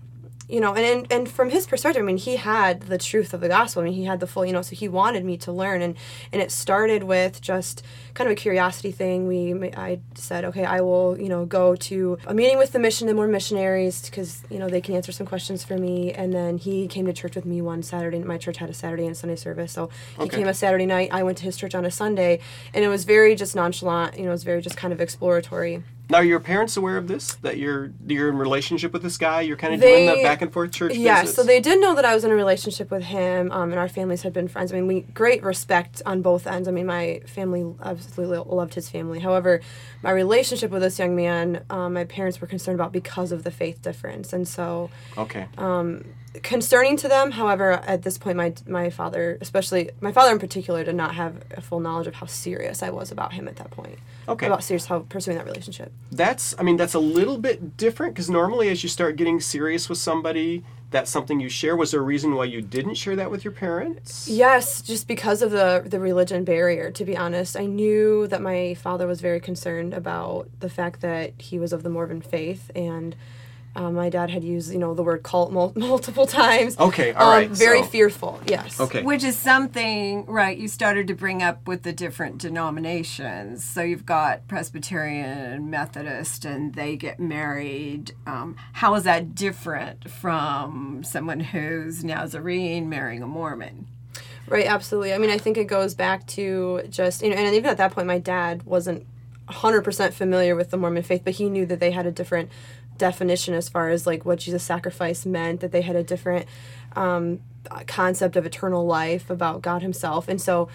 you 0.49 0.61
know, 0.61 0.75
and, 0.75 0.85
and 0.85 1.13
and 1.13 1.29
from 1.31 1.51
his 1.51 1.67
perspective, 1.67 2.03
I 2.03 2.07
mean, 2.07 2.17
he 2.17 2.37
had 2.37 2.83
the 2.83 2.97
truth 2.99 3.35
of 3.35 3.41
the 3.41 3.49
gospel. 3.49 3.83
I 3.83 3.87
mean, 3.87 3.95
he 3.95 4.05
had 4.05 4.21
the 4.21 4.27
full, 4.27 4.47
you 4.47 4.53
know, 4.53 4.63
so 4.63 4.75
he 4.75 4.89
wanted 4.89 5.25
me 5.25 5.37
to 5.39 5.53
learn, 5.53 5.83
and 5.83 5.95
and 6.33 6.41
it 6.41 6.51
started 6.51 7.03
with 7.05 7.41
just 7.41 7.83
kind 8.15 8.27
of 8.29 8.33
a 8.33 8.35
curiosity 8.35 8.91
thing. 8.91 9.27
We, 9.29 9.53
I 9.77 10.01
said, 10.15 10.45
okay, 10.47 10.65
I 10.65 10.81
will, 10.81 11.17
you 11.21 11.29
know, 11.29 11.45
go 11.45 11.77
to 11.77 12.19
a 12.27 12.35
meeting 12.35 12.59
with 12.59 12.73
the 12.73 12.79
mission 12.79 13.09
and 13.09 13.17
more 13.17 13.29
missionaries 13.29 14.09
because 14.09 14.43
you 14.51 14.59
know 14.59 14.69
they 14.69 14.81
can 14.81 14.95
answer 14.95 15.13
some 15.13 15.27
questions 15.27 15.65
for 15.65 15.77
me. 15.77 16.13
And 16.13 16.33
then 16.33 16.59
he 16.59 16.89
came 16.89 17.07
to 17.07 17.13
church 17.13 17.35
with 17.37 17.45
me 17.45 17.61
one 17.61 17.83
Saturday. 17.83 18.19
My 18.21 18.39
church 18.39 18.57
had 18.57 18.71
a 18.71 18.75
Saturday 18.75 19.07
and 19.07 19.17
Sunday 19.17 19.37
service, 19.37 19.73
so 19.73 19.91
he 20.17 20.23
Okay. 20.25 20.39
came 20.39 20.49
a 20.49 20.55
Saturday 20.55 20.87
night. 20.87 21.11
I 21.13 21.23
went 21.23 21.39
to 21.39 21.45
his 21.45 21.57
church 21.57 21.75
on 21.75 21.85
a 21.85 21.91
Sunday, 21.91 22.41
and 22.73 22.85
it 22.85 22.89
was 22.89 23.05
very 23.05 23.35
just 23.35 23.55
nonchalant. 23.55 24.17
You 24.17 24.25
know, 24.25 24.31
it 24.31 24.33
was 24.33 24.45
very 24.45 24.63
just 24.63 24.77
kind 24.77 24.93
of 24.93 25.01
exploratory. 25.01 25.83
Now, 26.11 26.19
are 26.19 26.25
your 26.25 26.41
parents 26.41 26.75
aware 26.79 26.97
of 26.97 27.07
this? 27.07 27.35
That 27.43 27.59
you're 27.59 27.91
you're 28.07 28.31
in 28.31 28.39
relationship 28.39 28.95
with 28.95 29.03
this 29.03 29.19
guy? 29.19 29.43
You're 29.43 29.59
kind 29.59 29.75
of 29.75 29.81
They- 29.81 30.07
doing 30.07 30.07
the 30.07 30.23
back 30.23 30.41
and 30.41 30.51
forth 30.51 30.73
church 30.73 30.95
Yeah, 30.95 31.21
visits? 31.21 31.37
so 31.37 31.43
they 31.45 31.61
did 31.61 31.81
know 31.83 31.95
that 31.95 32.05
I 32.07 32.15
was 32.15 32.25
in 32.25 32.31
a 32.31 32.35
relationship 32.35 32.91
with 32.91 33.03
him, 33.05 33.53
um, 33.53 33.71
and 33.73 33.79
our 33.79 33.89
families 33.91 34.23
had 34.23 34.33
been 34.33 34.49
friends. 34.49 34.73
I 34.73 34.77
mean, 34.77 34.87
we 34.87 35.01
great 35.03 35.43
respect 35.43 36.01
on 36.07 36.23
both 36.23 36.47
ends. 36.47 36.67
I 36.67 36.71
mean, 36.71 36.87
my 36.87 37.21
family 37.27 37.67
absolutely 37.83 38.39
loved 38.39 38.73
his 38.73 38.89
family. 38.89 39.19
However, 39.21 39.61
my 40.03 40.11
relationship 40.11 40.71
with 40.71 40.81
this 40.81 40.99
young 40.99 41.15
man, 41.15 41.65
um, 41.69 41.93
my 41.93 42.05
parents 42.05 42.41
were 42.41 42.47
concerned 42.47 42.77
about 42.81 42.91
because 42.91 43.31
of 43.31 43.45
the 43.45 43.51
faith 43.51 43.83
difference, 43.83 44.33
and 44.33 44.49
so 44.49 44.89
Okay. 45.19 45.47
um, 45.59 46.05
concerning 46.43 46.97
to 46.99 47.09
them. 47.09 47.33
However, 47.33 47.73
at 47.73 48.03
this 48.03 48.19
point, 48.19 48.37
my 48.37 48.53
my 48.67 48.91
father, 48.91 49.39
especially 49.41 49.91
my 50.01 50.13
father 50.13 50.33
in 50.33 50.39
particular, 50.39 50.85
did 50.85 50.95
not 50.95 51.15
have 51.15 51.43
a 51.57 51.61
full 51.61 51.81
knowledge 51.81 52.07
of 52.07 52.15
how 52.17 52.27
serious 52.27 52.83
I 52.83 52.91
was 52.91 53.11
about 53.11 53.33
him 53.33 53.49
at 53.49 53.57
that 53.57 53.71
point. 53.71 53.99
Okay. 54.29 54.47
About 54.47 54.63
serious 54.63 54.87
how 54.87 55.01
pursuing 55.01 55.39
that 55.39 55.47
relationship. 55.47 55.93
That's, 56.13 56.55
I 56.59 56.63
mean, 56.63 56.77
that's 56.77 56.95
a 56.95 56.99
little 56.99 57.39
bit 57.39 57.77
different 57.77 58.15
because 58.15 58.29
normally 58.29 58.69
as 58.69 58.83
you 58.83 58.89
start 58.89 59.17
getting 59.17 59.41
serious 59.41 59.89
with 59.89 59.99
somebody, 59.99 60.65
that's 60.91 61.11
something 61.11 61.41
you 61.41 61.49
share. 61.49 61.77
Was 61.77 61.91
there 61.93 62.01
a 62.01 62.03
reason 62.03 62.35
why 62.35 62.45
you 62.45 62.61
didn't 62.63 62.95
share 62.95 63.17
that 63.17 63.31
with 63.31 63.45
your 63.45 63.53
parents? 63.53 64.29
Yes, 64.29 64.83
just 64.83 65.07
because 65.07 65.43
of 65.43 65.51
the 65.51 65.83
the 65.85 66.01
religion 66.01 66.45
barrier. 66.45 66.91
To 66.91 67.05
be 67.05 67.17
honest, 67.17 67.57
I 67.57 67.67
knew 67.67 68.27
that 68.29 68.43
my 68.43 68.75
father 68.75 69.07
was 69.07 69.21
very 69.21 69.41
concerned 69.41 69.95
about 69.95 70.49
the 70.61 70.71
fact 70.71 71.01
that 71.01 71.35
he 71.39 71.59
was 71.59 71.73
of 71.73 71.83
the 71.83 71.91
Mormon 71.91 72.21
faith 72.21 72.71
and. 72.75 73.17
Um, 73.77 73.95
my 73.95 74.09
dad 74.09 74.31
had 74.31 74.43
used, 74.43 74.73
you 74.73 74.79
know, 74.79 74.93
the 74.95 75.05
word 75.05 75.23
cult 75.23 75.53
mul- 75.53 75.73
multiple 75.77 76.27
times. 76.27 76.77
Okay, 76.79 77.13
all 77.13 77.31
um, 77.31 77.37
right, 77.37 77.51
Very 77.51 77.83
so- 77.83 77.89
fearful. 77.89 78.41
Yes. 78.47 78.81
Okay. 78.81 79.03
Which 79.03 79.23
is 79.23 79.37
something, 79.37 80.27
right, 80.27 80.57
you 80.59 80.67
started 80.67 81.07
to 81.09 81.15
bring 81.15 81.43
up 81.43 81.67
with 81.69 81.83
the 81.85 81.93
different 81.93 82.39
denominations. 82.39 83.65
So 83.65 83.83
you've 83.83 84.07
got 84.07 84.49
Presbyterian, 84.49 85.71
Methodist, 85.71 86.45
and 86.45 86.75
they 86.75 86.97
get 86.97 87.21
married. 87.21 88.13
Um, 88.27 88.57
how 88.73 88.95
is 88.97 89.05
that 89.05 89.35
different 89.35 90.11
from 90.11 91.05
someone 91.05 91.41
who's 91.41 92.03
Nazarene 92.03 92.89
marrying 92.89 93.23
a 93.23 93.27
Mormon? 93.27 93.87
Right, 94.49 94.67
absolutely. 94.67 95.13
I 95.13 95.19
mean, 95.19 95.31
I 95.31 95.39
think 95.39 95.59
it 95.59 95.67
goes 95.67 95.95
back 95.95 96.27
to 96.29 96.83
just, 96.89 97.23
you 97.23 97.31
know, 97.31 97.37
and 97.37 97.55
even 97.55 97.71
at 97.71 97.77
that 97.77 97.93
point, 97.93 98.07
my 98.07 98.19
dad 98.19 98.63
wasn't 98.65 99.07
100% 99.49 100.13
familiar 100.13 100.55
with 100.57 100.71
the 100.71 100.77
Mormon 100.77 101.03
faith, 101.03 101.23
but 101.25 101.35
he 101.35 101.49
knew 101.49 101.67
that 101.67 101.81
they 101.81 101.91
had 101.91 102.07
a 102.07 102.11
different 102.11 102.51
definition 102.99 103.55
as 103.55 103.69
far 103.69 103.89
as 103.89 104.07
like 104.07 104.25
what 104.25 104.39
Jesus' 104.41 104.63
sacrifice 104.63 105.25
meant, 105.25 105.61
that 105.61 105.73
they 105.73 105.83
had 105.83 105.97
a 105.97 106.03
different 106.03 106.47
um, 106.97 107.41
concept 107.87 108.37
of 108.37 108.45
eternal 108.45 108.87
life 108.87 109.31
about 109.31 109.63
God 109.63 109.83
Himself. 109.83 110.29
And 110.29 110.41
so, 110.41 110.69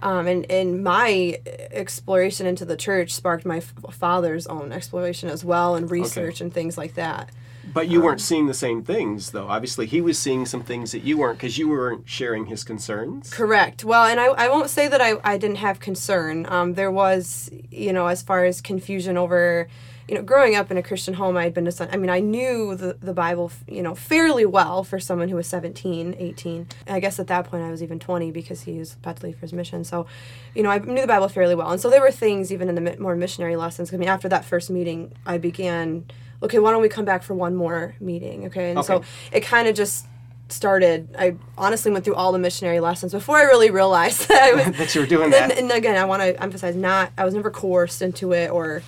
um, 0.00 0.26
and, 0.26 0.50
and 0.50 0.82
my 0.84 1.40
exploration 1.70 2.46
into 2.46 2.64
the 2.64 2.76
church 2.76 3.12
sparked 3.12 3.44
my 3.44 3.58
f- 3.58 3.74
father's 3.90 4.46
own 4.46 4.72
exploration 4.72 5.28
as 5.28 5.44
well 5.44 5.74
and 5.74 5.90
research 5.90 6.40
and 6.40 6.52
things 6.52 6.78
like 6.78 6.94
that. 6.94 7.30
But 7.72 7.88
you 7.88 8.00
weren't 8.00 8.20
seeing 8.20 8.46
the 8.46 8.54
same 8.54 8.82
things, 8.82 9.30
though. 9.32 9.46
Obviously, 9.48 9.86
he 9.86 10.00
was 10.00 10.18
seeing 10.18 10.46
some 10.46 10.62
things 10.62 10.92
that 10.92 11.04
you 11.04 11.18
weren't 11.18 11.38
because 11.38 11.58
you 11.58 11.68
weren't 11.68 12.08
sharing 12.08 12.46
his 12.46 12.64
concerns. 12.64 13.30
Correct. 13.30 13.84
Well, 13.84 14.04
and 14.06 14.18
I, 14.18 14.26
I 14.26 14.48
won't 14.48 14.70
say 14.70 14.88
that 14.88 15.00
I, 15.00 15.14
I 15.24 15.36
didn't 15.38 15.56
have 15.56 15.80
concern. 15.80 16.46
Um, 16.48 16.74
there 16.74 16.90
was, 16.90 17.50
you 17.70 17.92
know, 17.92 18.06
as 18.06 18.22
far 18.22 18.44
as 18.44 18.60
confusion 18.60 19.16
over, 19.16 19.68
you 20.08 20.14
know, 20.14 20.22
growing 20.22 20.54
up 20.54 20.70
in 20.70 20.76
a 20.78 20.82
Christian 20.82 21.14
home, 21.14 21.36
I 21.36 21.44
had 21.44 21.52
been 21.54 21.66
to, 21.66 21.72
some- 21.72 21.88
I 21.92 21.96
mean, 21.98 22.08
I 22.10 22.20
knew 22.20 22.74
the, 22.74 22.96
the 23.00 23.12
Bible, 23.12 23.52
you 23.66 23.82
know, 23.82 23.94
fairly 23.94 24.46
well 24.46 24.82
for 24.82 24.98
someone 24.98 25.28
who 25.28 25.36
was 25.36 25.46
17, 25.46 26.16
18. 26.18 26.66
And 26.86 26.96
I 26.96 27.00
guess 27.00 27.18
at 27.20 27.26
that 27.26 27.44
point 27.50 27.62
I 27.64 27.70
was 27.70 27.82
even 27.82 27.98
20 27.98 28.30
because 28.30 28.62
he 28.62 28.78
was 28.78 28.94
about 28.94 29.16
to 29.16 29.26
leave 29.26 29.34
for 29.36 29.42
his 29.42 29.52
mission. 29.52 29.84
So, 29.84 30.06
you 30.54 30.62
know, 30.62 30.70
I 30.70 30.78
knew 30.78 31.02
the 31.02 31.06
Bible 31.06 31.28
fairly 31.28 31.54
well. 31.54 31.70
And 31.70 31.80
so 31.80 31.90
there 31.90 32.00
were 32.00 32.10
things 32.10 32.50
even 32.50 32.68
in 32.70 32.74
the 32.82 32.96
more 32.98 33.14
missionary 33.14 33.56
lessons. 33.56 33.92
I 33.92 33.98
mean, 33.98 34.08
after 34.08 34.28
that 34.30 34.44
first 34.46 34.70
meeting, 34.70 35.12
I 35.26 35.36
began, 35.36 36.06
okay, 36.42 36.58
why 36.58 36.70
don't 36.70 36.82
we 36.82 36.88
come 36.88 37.04
back 37.04 37.22
for 37.22 37.34
one 37.34 37.54
more 37.54 37.94
meeting? 38.00 38.46
Okay. 38.46 38.72
And 38.72 38.84
so 38.84 39.02
it 39.32 39.40
kind 39.40 39.68
of 39.68 39.74
just 39.74 40.06
started 40.50 41.14
i 41.18 41.34
honestly 41.56 41.90
went 41.92 42.04
through 42.04 42.14
all 42.14 42.32
the 42.32 42.38
missionary 42.38 42.80
lessons 42.80 43.12
before 43.12 43.36
i 43.36 43.42
really 43.42 43.70
realized 43.70 44.28
that 44.28 44.42
i 44.42 44.52
was 44.68 44.76
That 44.78 44.94
you 44.94 45.02
were 45.02 45.06
doing 45.06 45.24
and, 45.24 45.32
that. 45.34 45.58
and 45.58 45.70
again 45.70 45.96
i 45.96 46.04
want 46.04 46.22
to 46.22 46.42
emphasize 46.42 46.74
not 46.74 47.12
i 47.18 47.24
was 47.26 47.34
never 47.34 47.50
coerced 47.50 48.00
into 48.00 48.32
it 48.32 48.50
or 48.50 48.82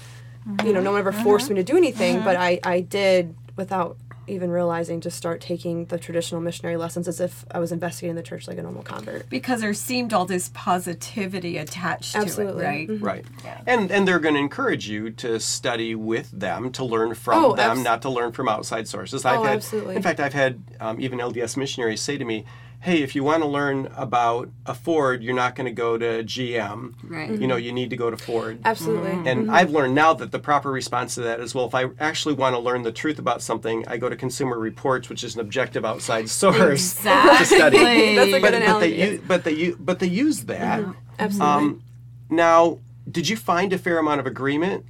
you 0.64 0.72
know 0.72 0.80
no 0.80 0.92
one 0.92 1.00
ever 1.00 1.12
forced 1.12 1.46
mm-hmm. 1.46 1.56
me 1.56 1.60
to 1.60 1.64
do 1.64 1.76
anything 1.76 2.16
mm-hmm. 2.16 2.24
but 2.24 2.36
i 2.36 2.58
i 2.64 2.80
did 2.80 3.34
without 3.56 3.98
even 4.30 4.50
realizing 4.50 5.00
to 5.00 5.10
start 5.10 5.40
taking 5.40 5.84
the 5.86 5.98
traditional 5.98 6.40
missionary 6.40 6.76
lessons 6.76 7.06
as 7.08 7.20
if 7.20 7.44
i 7.50 7.58
was 7.58 7.72
investigating 7.72 8.16
the 8.16 8.22
church 8.22 8.48
like 8.48 8.56
a 8.58 8.62
normal 8.62 8.82
convert 8.82 9.28
Because 9.28 9.60
there 9.60 9.74
seemed 9.74 10.12
all 10.12 10.24
this 10.24 10.50
positivity 10.54 11.58
attached 11.58 12.14
Absolutely. 12.16 12.62
to 12.62 12.68
it, 12.68 12.70
right? 12.70 12.88
Mhm. 12.88 13.02
Right. 13.02 13.24
Yeah. 13.44 13.60
And 13.66 13.90
and 13.90 14.06
they're 14.06 14.18
going 14.18 14.34
to 14.34 14.40
encourage 14.40 14.88
you 14.88 15.10
to 15.10 15.38
study 15.40 15.94
with 15.94 16.30
them, 16.30 16.70
to 16.72 16.84
learn 16.84 17.14
from 17.14 17.44
Oh, 17.44 17.54
them, 17.56 17.72
abs- 17.72 17.84
not 17.84 18.02
to 18.02 18.10
learn 18.10 18.32
from 18.32 18.48
outside 18.48 18.88
sources. 18.88 19.24
Oh, 19.24 19.30
I've 19.30 19.44
had, 19.44 19.56
absolutely. 19.56 19.96
In 19.96 20.02
fact, 20.02 20.20
I've 20.20 20.32
had 20.32 20.62
um, 20.80 21.00
even 21.00 21.18
LDS 21.18 21.56
missionaries 21.56 22.00
say 22.00 22.16
to 22.18 22.24
me, 22.24 22.44
"Hey, 22.80 23.02
if 23.02 23.14
you 23.14 23.22
want 23.22 23.42
to 23.42 23.48
learn 23.48 23.88
about 23.96 24.48
a 24.66 24.74
Ford, 24.74 25.22
you're 25.22 25.34
not 25.34 25.54
going 25.54 25.66
to 25.66 25.72
go 25.72 25.98
to 25.98 26.24
GM. 26.24 26.94
Right. 27.02 27.30
You 27.30 27.46
know, 27.46 27.56
you 27.56 27.72
need 27.72 27.90
to 27.90 27.96
go 27.96 28.10
to 28.10 28.16
Ford." 28.16 28.60
absolutely 28.64 29.30
And 29.30 29.50
I've 29.50 29.70
learned 29.70 29.94
now 29.94 30.14
that 30.14 30.32
the 30.32 30.38
proper 30.38 30.70
response 30.70 31.14
to 31.16 31.22
that 31.22 31.40
is 31.40 31.54
well, 31.54 31.66
if 31.66 31.74
I 31.74 31.86
actually 31.98 32.34
want 32.34 32.54
to 32.54 32.58
learn 32.58 32.82
the 32.82 32.92
truth 32.92 33.18
about 33.18 33.42
something, 33.42 33.86
I 33.86 33.96
go 33.96 34.08
to 34.08 34.16
Consumer 34.16 34.58
Reports, 34.58 35.08
which 35.08 35.22
is 35.24 35.34
an 35.34 35.40
objective 35.40 35.84
outside 35.84 36.28
source 36.28 36.94
to 36.94 37.44
study. 37.44 37.78
That's 38.16 38.32
a 38.32 38.40
good 38.40 38.42
But, 38.42 38.64
but 38.66 38.78
they 38.80 39.10
use, 39.10 39.20
but 39.26 39.44
they 39.44 39.52
use, 39.52 39.76
but 39.78 39.98
they 39.98 40.08
use 40.08 40.44
that. 40.44 40.84
absolutely 41.18 41.46
Um, 41.46 41.82
now, 42.28 42.78
did 43.10 43.28
you 43.28 43.36
find 43.36 43.72
a 43.72 43.78
fair 43.78 43.98
amount 43.98 44.20
of 44.20 44.26
agreement? 44.26 44.86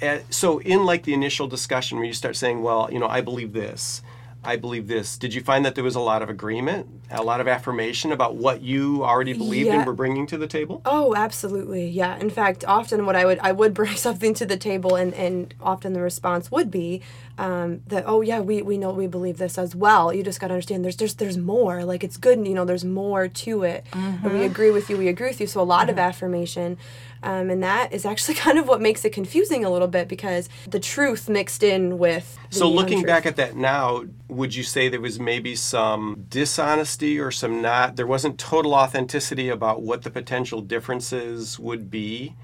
Uh, 0.00 0.18
so, 0.30 0.58
in 0.60 0.84
like 0.84 1.04
the 1.04 1.14
initial 1.14 1.46
discussion 1.46 1.98
where 1.98 2.06
you 2.06 2.12
start 2.12 2.34
saying, 2.34 2.62
"Well, 2.62 2.88
you 2.90 2.98
know, 2.98 3.06
I 3.06 3.20
believe 3.20 3.52
this, 3.52 4.02
I 4.44 4.56
believe 4.56 4.88
this," 4.88 5.16
did 5.18 5.34
you 5.34 5.40
find 5.40 5.64
that 5.64 5.74
there 5.74 5.84
was 5.84 5.94
a 5.94 6.00
lot 6.00 6.22
of 6.22 6.28
agreement, 6.28 6.86
a 7.10 7.22
lot 7.22 7.40
of 7.40 7.46
affirmation 7.48 8.10
about 8.12 8.34
what 8.36 8.62
you 8.62 9.04
already 9.04 9.32
believed 9.32 9.68
Yeah. 9.68 9.76
and 9.78 9.86
were 9.86 9.92
bringing 9.92 10.26
to 10.28 10.38
the 10.38 10.46
table? 10.46 10.82
Oh, 10.84 11.14
absolutely. 11.14 11.88
Yeah. 11.88 12.16
In 12.18 12.30
fact, 12.30 12.64
often 12.66 13.06
what 13.06 13.14
I 13.16 13.24
would 13.24 13.38
I 13.40 13.52
would 13.52 13.72
bring 13.80 13.94
something 13.96 14.34
to 14.34 14.46
the 14.46 14.56
table, 14.56 14.94
and 14.96 15.14
and 15.14 15.54
often 15.60 15.92
the 15.92 16.00
response 16.02 16.50
would 16.50 16.70
be 16.70 17.02
um, 17.38 17.82
that 17.86 18.04
oh 18.06 18.20
yeah 18.20 18.40
we 18.40 18.62
we 18.62 18.78
know 18.78 18.90
we 18.90 19.06
believe 19.06 19.38
this 19.38 19.58
as 19.58 19.74
well. 19.74 20.12
You 20.12 20.22
just 20.22 20.40
got 20.40 20.48
to 20.48 20.54
understand 20.54 20.84
there's 20.84 20.96
there's 20.96 21.14
there's 21.14 21.38
more. 21.38 21.84
Like 21.84 22.04
it's 22.04 22.16
good. 22.16 22.46
You 22.46 22.54
know, 22.54 22.64
there's 22.64 22.84
more 22.84 23.28
to 23.28 23.62
it. 23.64 23.86
And 23.92 24.32
we 24.32 24.44
agree 24.44 24.70
with 24.70 24.90
you. 24.90 24.96
We 24.96 25.08
agree 25.08 25.28
with 25.28 25.40
you. 25.40 25.46
So 25.46 25.60
a 25.60 25.64
lot 25.64 25.88
of 25.90 25.98
affirmation. 25.98 26.78
Um, 27.24 27.50
and 27.50 27.62
that 27.62 27.92
is 27.92 28.04
actually 28.04 28.34
kind 28.46 28.58
of 28.58 28.66
what 28.68 28.80
makes 28.80 29.04
it 29.04 29.10
confusing 29.10 29.64
a 29.64 29.70
little 29.70 29.88
bit 29.88 30.08
because 30.08 30.48
the 30.68 30.80
truth 30.80 31.28
mixed 31.28 31.62
in 31.62 31.98
with. 31.98 32.36
So, 32.50 32.68
looking 32.68 32.98
untruth. 32.98 33.06
back 33.06 33.26
at 33.26 33.36
that 33.36 33.56
now, 33.56 34.04
would 34.28 34.54
you 34.54 34.62
say 34.62 34.88
there 34.88 35.00
was 35.00 35.20
maybe 35.20 35.54
some 35.54 36.26
dishonesty 36.28 37.18
or 37.18 37.30
some 37.30 37.62
not? 37.62 37.96
There 37.96 38.06
wasn't 38.06 38.38
total 38.38 38.74
authenticity 38.74 39.48
about 39.48 39.82
what 39.82 40.02
the 40.02 40.10
potential 40.10 40.60
differences 40.60 41.58
would 41.58 41.90
be, 41.90 42.34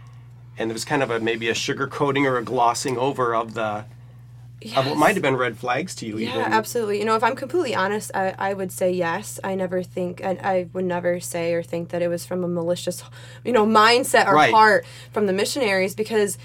and 0.56 0.70
there 0.70 0.74
was 0.74 0.84
kind 0.84 1.02
of 1.02 1.10
a 1.10 1.18
maybe 1.18 1.48
a 1.48 1.54
sugarcoating 1.54 2.24
or 2.24 2.38
a 2.38 2.44
glossing 2.44 2.96
over 2.96 3.34
of 3.34 3.54
the 3.54 3.84
of 4.76 4.86
what 4.86 4.96
might 4.96 5.14
have 5.14 5.22
been 5.22 5.36
red 5.36 5.56
flags 5.56 5.94
to 5.96 6.06
you. 6.06 6.18
Yeah, 6.18 6.30
even. 6.40 6.52
absolutely. 6.52 6.98
You 6.98 7.04
know, 7.04 7.14
if 7.16 7.22
I'm 7.22 7.36
completely 7.36 7.74
honest, 7.74 8.10
I, 8.14 8.34
I 8.38 8.54
would 8.54 8.72
say 8.72 8.90
yes. 8.90 9.38
I 9.44 9.54
never 9.54 9.82
think, 9.82 10.20
and 10.22 10.38
I 10.40 10.68
would 10.72 10.84
never 10.84 11.20
say 11.20 11.54
or 11.54 11.62
think 11.62 11.90
that 11.90 12.02
it 12.02 12.08
was 12.08 12.26
from 12.26 12.42
a 12.44 12.48
malicious, 12.48 13.02
you 13.44 13.52
know, 13.52 13.66
mindset 13.66 14.26
or 14.26 14.34
Right. 14.34 14.52
heart 14.52 14.84
from 15.12 15.26
the 15.26 15.32
missionaries 15.32 15.94
because, 15.94 16.38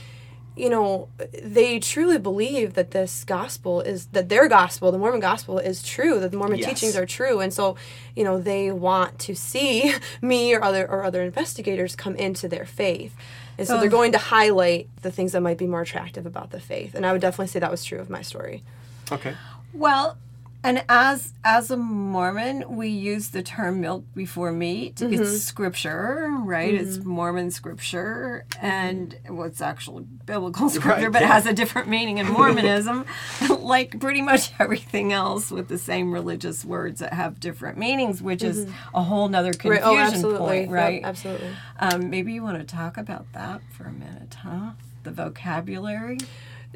you 0.55 0.69
know, 0.69 1.07
they 1.43 1.79
truly 1.79 2.17
believe 2.19 2.73
that 2.75 2.91
this 2.91 3.23
gospel 3.23 3.81
is, 3.81 4.05
that 4.07 4.29
their 4.29 4.47
gospel, 4.47 4.91
the 4.91 4.97
Mormon 4.97 5.19
gospel, 5.19 5.57
is 5.57 5.81
true, 5.81 6.19
that 6.19 6.31
the 6.31 6.37
Mormon 6.37 6.59
Yes. 6.59 6.69
teachings 6.69 6.95
are 6.95 7.05
true. 7.05 7.39
And 7.39 7.51
so, 7.53 7.75
you 8.15 8.23
know, 8.23 8.39
they 8.39 8.71
want 8.71 9.17
to 9.19 9.35
see 9.35 9.95
me 10.21 10.53
or 10.53 10.63
other, 10.63 10.87
or 10.89 11.03
other 11.03 11.23
investigators 11.23 11.95
come 11.95 12.15
into 12.15 12.47
their 12.47 12.65
faith. 12.65 13.15
And 13.57 13.67
so 13.67 13.75
So- 13.75 13.79
they're 13.81 13.89
going 13.89 14.11
to 14.11 14.17
highlight 14.17 14.89
the 15.01 15.11
things 15.11 15.31
that 15.31 15.41
might 15.41 15.57
be 15.57 15.67
more 15.67 15.81
attractive 15.81 16.25
about 16.25 16.51
the 16.51 16.59
faith. 16.59 16.93
And 16.95 17.05
I 17.05 17.11
would 17.11 17.21
definitely 17.21 17.47
say 17.47 17.59
that 17.59 17.71
was 17.71 17.83
true 17.83 17.99
of 17.99 18.09
my 18.09 18.21
story. 18.21 18.63
Okay. 19.11 19.35
Well, 19.73 20.17
and 20.63 20.83
as 20.87 21.33
as 21.43 21.69
a 21.69 21.77
Mormon, 21.77 22.75
we 22.75 22.87
use 22.87 23.29
the 23.29 23.43
term 23.43 23.81
milk 23.81 24.05
before 24.15 24.51
meat. 24.51 24.95
Mm-hmm. 24.95 25.21
It's 25.21 25.43
scripture, 25.43 26.29
right? 26.39 26.73
It's 26.73 26.97
Mormon 27.03 27.51
scripture, 27.51 28.45
and 28.61 29.17
well, 29.29 29.45
it's 29.47 29.61
actually 29.61 30.05
biblical 30.25 30.69
scripture, 30.77 31.03
Right, 31.03 31.11
but 31.11 31.21
it 31.21 31.27
has 31.27 31.45
a 31.45 31.53
different 31.53 31.87
meaning 31.89 32.17
in 32.17 32.27
Mormonism, 32.27 33.05
like 33.59 33.99
pretty 33.99 34.21
much 34.21 34.51
everything 34.59 35.11
else 35.11 35.51
with 35.51 35.67
the 35.67 35.77
same 35.77 36.11
religious 36.11 36.63
words 36.63 36.99
that 37.01 37.13
have 37.13 37.39
different 37.39 37.77
meanings, 37.77 38.21
which 38.21 38.41
is 38.43 38.67
a 38.93 39.03
whole 39.03 39.27
nother 39.27 39.51
confusion 39.53 39.73
Mm-hmm. 39.83 39.93
Right. 39.93 39.99
Oh, 39.99 40.13
absolutely. 40.13 40.39
point, 40.39 40.61
Yep, 40.69 40.71
right? 40.71 41.01
absolutely. 41.03 41.49
Um, 41.79 42.09
maybe 42.09 42.33
you 42.33 42.43
want 42.43 42.59
to 42.59 42.63
talk 42.75 42.97
about 42.97 43.31
that 43.33 43.61
for 43.71 43.83
a 43.85 43.91
minute, 43.91 44.35
huh? 44.41 44.71
The 45.03 45.11
vocabulary. 45.11 46.19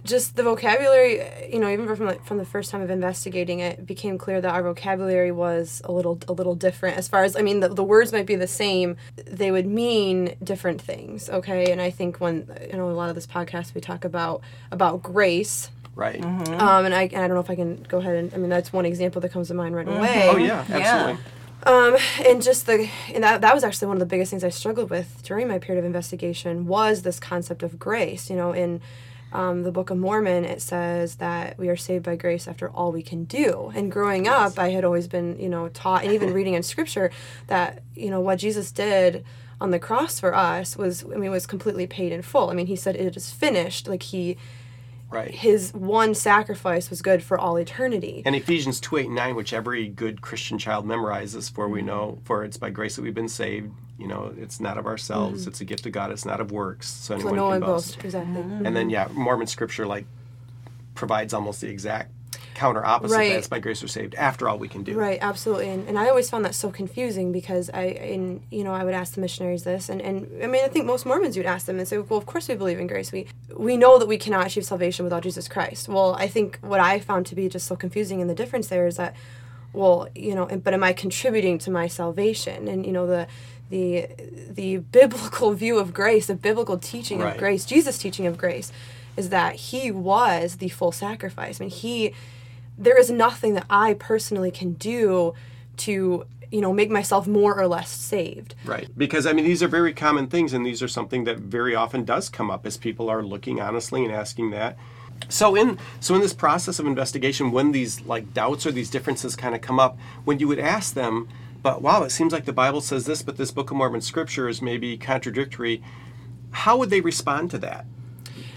Just 0.04 0.36
the 0.36 0.44
vocabulary, 0.44 1.24
you 1.52 1.60
know, 1.60 1.70
even 1.70 1.88
from 1.96 2.06
like, 2.06 2.24
from 2.24 2.38
the 2.38 2.46
first 2.46 2.70
time 2.72 2.82
of 2.82 2.90
investigating 2.90 3.60
it, 3.60 3.80
it 3.80 3.86
became 3.88 4.18
clear 4.18 4.40
that 4.40 4.54
our 4.54 4.62
vocabulary 4.64 5.32
was 5.32 5.82
a 5.86 5.92
little 5.92 6.20
a 6.28 6.34
little 6.34 6.56
different. 6.56 6.98
As 6.98 7.08
far 7.08 7.24
as 7.24 7.36
I 7.36 7.42
mean, 7.42 7.60
the, 7.62 7.70
the 7.70 7.84
words 7.84 8.12
might 8.12 8.26
be 8.28 8.36
the 8.36 8.48
same, 8.48 8.96
they 9.26 9.52
would 9.52 9.66
mean 9.66 10.36
different 10.44 10.80
things. 10.82 11.30
Okay, 11.30 11.72
and 11.72 11.82
I 11.82 11.90
think 11.90 12.18
when 12.22 12.48
you 12.72 12.78
know 12.78 12.90
a 12.90 12.92
lot 12.92 13.10
of 13.10 13.16
this 13.16 13.28
podcast 13.28 13.74
we 13.74 13.82
talk 13.82 14.06
about 14.06 14.42
about 14.72 15.02
grace. 15.04 15.72
Right. 15.96 16.24
Um, 16.24 16.86
and 16.86 16.94
I, 16.94 17.04
and 17.12 17.18
I 17.24 17.28
don't 17.28 17.34
know 17.34 17.40
if 17.40 17.50
I 17.50 17.56
can 17.56 17.82
go 17.90 17.98
ahead 17.98 18.16
and 18.16 18.32
I 18.34 18.38
mean 18.38 18.50
that's 18.52 18.72
one 18.72 18.86
example 18.86 19.20
that 19.22 19.30
comes 19.32 19.48
to 19.48 19.56
mind 19.56 19.76
right 19.76 19.88
away. 19.88 20.30
Oh 20.30 20.38
yeah, 20.38 20.64
Yeah. 20.70 20.78
absolutely. 20.78 21.24
Um, 21.64 21.98
and 22.24 22.42
just 22.44 22.68
the 22.68 22.88
and 23.16 23.24
that 23.24 23.42
that 23.42 23.56
was 23.56 23.64
actually 23.64 23.88
one 23.88 23.98
of 23.98 24.00
the 24.02 24.06
biggest 24.06 24.30
things 24.30 24.44
I 24.44 24.50
struggled 24.50 24.92
with 24.92 25.22
during 25.24 25.48
my 25.48 25.58
period 25.58 25.80
of 25.80 25.86
investigation 25.86 26.68
was 26.68 27.02
this 27.02 27.20
concept 27.20 27.64
of 27.64 27.80
grace. 27.80 28.30
You 28.30 28.36
know, 28.36 28.52
in 28.54 28.80
um, 29.34 29.64
the 29.64 29.72
Book 29.72 29.90
of 29.90 29.98
Mormon, 29.98 30.46
it 30.46 30.62
says 30.62 31.16
that 31.16 31.58
we 31.58 31.68
are 31.70 31.76
saved 31.76 32.06
by 32.06 32.16
grace 32.16 32.48
after 32.48 32.70
all 32.70 32.92
we 32.92 33.04
can 33.04 33.26
do. 33.26 33.72
And 33.76 33.92
growing 33.92 34.28
up, 34.28 34.58
I 34.58 34.70
had 34.70 34.86
always 34.86 35.08
been, 35.08 35.38
you 35.40 35.50
know, 35.50 35.68
taught, 35.70 36.04
and 36.04 36.14
even 36.14 36.34
reading 36.40 36.54
in 36.54 36.64
Scripture, 36.64 37.12
that 37.48 37.84
you 37.96 38.10
know 38.10 38.22
what 38.22 38.40
Jesus 38.40 38.72
did 38.72 39.26
on 39.60 39.72
the 39.72 39.80
cross 39.80 40.20
for 40.20 40.36
us 40.36 40.78
was, 40.78 41.04
I 41.04 41.18
mean, 41.18 41.32
was 41.32 41.48
completely 41.48 41.88
paid 41.88 42.12
in 42.12 42.22
full. 42.22 42.50
I 42.50 42.54
mean, 42.54 42.68
he 42.68 42.76
said 42.76 42.96
it 42.96 43.18
is 43.18 43.32
finished. 43.32 43.88
Like 43.88 44.04
he, 44.04 44.38
Right. 45.10 45.32
his 45.34 45.74
one 45.74 46.14
sacrifice 46.16 46.90
was 46.90 47.02
good 47.02 47.24
for 47.24 47.40
all 47.40 47.56
eternity. 47.58 48.22
And 48.26 48.36
Ephesians 48.36 48.80
2 48.82 48.98
8 48.98 49.06
and 49.08 49.16
9, 49.16 49.36
which 49.36 49.54
every 49.54 49.88
good 49.88 50.22
Christian 50.22 50.58
child 50.58 50.86
memorizes, 50.86 51.50
for 51.52 51.64
Mm-hmm. 51.66 51.74
we 51.74 51.82
know, 51.82 52.20
for 52.26 52.44
it's 52.44 52.58
by 52.58 52.70
grace 52.70 52.98
that 52.98 53.02
we've 53.04 53.16
been 53.16 53.30
saved. 53.30 53.72
You 53.98 54.08
know, 54.08 54.34
it's 54.38 54.60
not 54.60 54.78
of 54.78 54.86
ourselves, 54.86 55.48
it's 55.48 55.60
a 55.62 55.66
gift 55.66 55.86
of 55.88 55.92
God, 55.92 56.12
it's 56.12 56.26
not 56.26 56.40
of 56.40 56.52
works, 56.52 56.88
so 56.88 57.16
Mm-hmm. 57.16 57.22
so 57.22 57.28
anyone 57.30 57.36
no 57.36 57.52
can 57.52 57.62
one 57.62 57.70
boast. 57.76 57.96
boast. 57.96 58.06
Exactly. 58.06 58.42
And 58.42 58.76
then, 58.76 58.90
yeah, 58.92 59.08
Mormon 59.12 59.48
scripture 59.48 59.88
like 59.88 60.06
provides 60.96 61.34
almost 61.34 61.62
the 61.62 61.68
exact 61.70 62.12
counter 62.54 62.84
opposite 62.84 63.16
Right. 63.16 63.30
that 63.30 63.38
it's 63.38 63.48
by 63.48 63.60
grace 63.60 63.84
we're 63.84 63.88
saved 63.88 64.16
after 64.16 64.50
all 64.50 64.58
we 64.58 64.68
can 64.68 64.82
do. 64.84 64.98
Right, 64.98 65.20
absolutely, 65.22 65.70
and, 65.70 65.88
and 65.88 65.98
I 65.98 66.10
always 66.10 66.28
found 66.30 66.44
that 66.46 66.56
so 66.56 66.72
confusing 66.72 67.32
because 67.32 67.70
I, 67.72 67.84
and 67.84 68.42
you 68.50 68.64
know, 68.64 68.74
I 68.74 68.84
would 68.84 68.96
ask 68.96 69.14
the 69.14 69.22
missionaries 69.22 69.64
this, 69.64 69.90
and, 69.90 70.02
and 70.02 70.28
I 70.44 70.48
mean, 70.48 70.64
I 70.66 70.68
think 70.68 70.86
most 70.86 71.06
Mormons 71.06 71.38
you'd 71.38 71.46
ask 71.46 71.66
them 71.68 71.78
and 71.78 71.88
say, 71.88 71.98
well, 72.00 72.18
of 72.18 72.26
course 72.26 72.48
we 72.48 72.56
believe 72.56 72.80
in 72.80 72.88
grace. 72.88 73.12
We 73.12 73.28
we 73.56 73.78
know 73.78 73.98
that 74.00 74.08
we 74.08 74.18
cannot 74.18 74.46
achieve 74.48 74.66
salvation 74.66 75.06
without 75.06 75.24
Jesus 75.24 75.48
Christ. 75.48 75.88
Well, 75.88 76.16
I 76.16 76.28
think 76.28 76.58
what 76.62 76.80
I 76.80 77.00
found 77.00 77.26
to 77.28 77.36
be 77.36 77.48
just 77.48 77.68
so 77.68 77.76
confusing 77.76 78.22
and 78.22 78.30
the 78.30 78.36
difference 78.36 78.68
there 78.68 78.86
is 78.88 78.98
that, 78.98 79.16
well, 79.74 80.08
you 80.16 80.34
know, 80.36 80.46
but 80.48 80.74
am 80.74 80.84
I 80.84 80.94
contributing 80.94 81.58
to 81.60 81.72
my 81.72 81.88
salvation? 81.88 82.68
And 82.68 82.86
you 82.86 82.92
know, 82.92 83.06
the 83.08 83.28
the 83.70 84.08
the 84.50 84.78
biblical 84.78 85.54
view 85.54 85.78
of 85.78 85.94
grace, 85.94 86.28
the 86.28 86.36
biblical 86.36 86.78
teaching 86.78 87.20
Right. 87.20 87.34
of 87.34 87.38
grace, 87.38 87.66
Jesus' 87.66 87.98
teaching 87.98 88.26
of 88.26 88.38
grace, 88.38 88.72
is 89.16 89.30
that 89.30 89.56
He 89.56 89.92
was 89.92 90.58
the 90.58 90.70
full 90.70 90.92
sacrifice. 90.92 91.60
I 91.60 91.66
mean, 91.66 91.70
He 91.70 92.14
there 92.78 92.98
is 92.98 93.10
nothing 93.10 93.54
that 93.56 93.66
I 93.70 93.96
personally 93.96 94.52
can 94.52 94.74
do 94.74 95.34
to, 95.78 96.26
you 96.52 96.62
know, 96.62 96.72
make 96.72 96.92
myself 96.92 97.28
more 97.28 97.60
or 97.60 97.68
less 97.68 97.90
saved. 97.90 98.54
Right. 98.64 98.88
Because 98.98 99.26
I 99.26 99.34
mean 99.34 99.46
these 99.46 99.64
are 99.64 99.68
very 99.68 99.94
common 99.94 100.28
things 100.28 100.54
and 100.54 100.66
these 100.66 100.82
are 100.84 100.88
something 100.88 101.24
that 101.26 101.40
very 101.40 101.76
often 101.76 102.06
does 102.06 102.30
come 102.30 102.50
up 102.52 102.66
as 102.66 102.78
people 102.78 103.10
are 103.10 103.24
looking 103.24 103.60
honestly 103.60 104.06
and 104.06 104.14
asking 104.14 104.52
that. 104.52 104.78
So 105.30 105.56
in 105.56 105.80
so 106.00 106.14
in 106.16 106.22
this 106.22 106.34
process 106.34 106.78
of 106.80 106.86
investigation 106.86 107.52
when 107.52 107.72
these 107.72 108.02
like 108.02 108.34
doubts 108.34 108.66
or 108.66 108.72
these 108.72 108.90
differences 108.90 109.36
kind 109.36 109.56
of 109.56 109.62
come 109.62 109.80
up, 109.80 109.98
when 110.26 110.40
you 110.40 110.48
would 110.48 110.60
ask 110.60 110.94
them, 110.94 111.28
but 111.68 111.82
wow, 111.82 112.04
it 112.04 112.12
seems 112.12 112.32
like 112.32 112.46
the 112.46 112.54
Bible 112.54 112.80
says 112.80 113.06
this, 113.06 113.22
but 113.22 113.36
this 113.36 113.52
Book 113.52 113.72
of 113.72 113.76
Mormon 113.76 114.00
scripture 114.00 114.48
is 114.48 114.62
maybe 114.62 114.98
contradictory, 114.98 115.84
how 116.52 116.78
would 116.78 116.90
they 116.90 117.02
respond 117.02 117.52
to 117.52 117.58
that? 117.58 117.86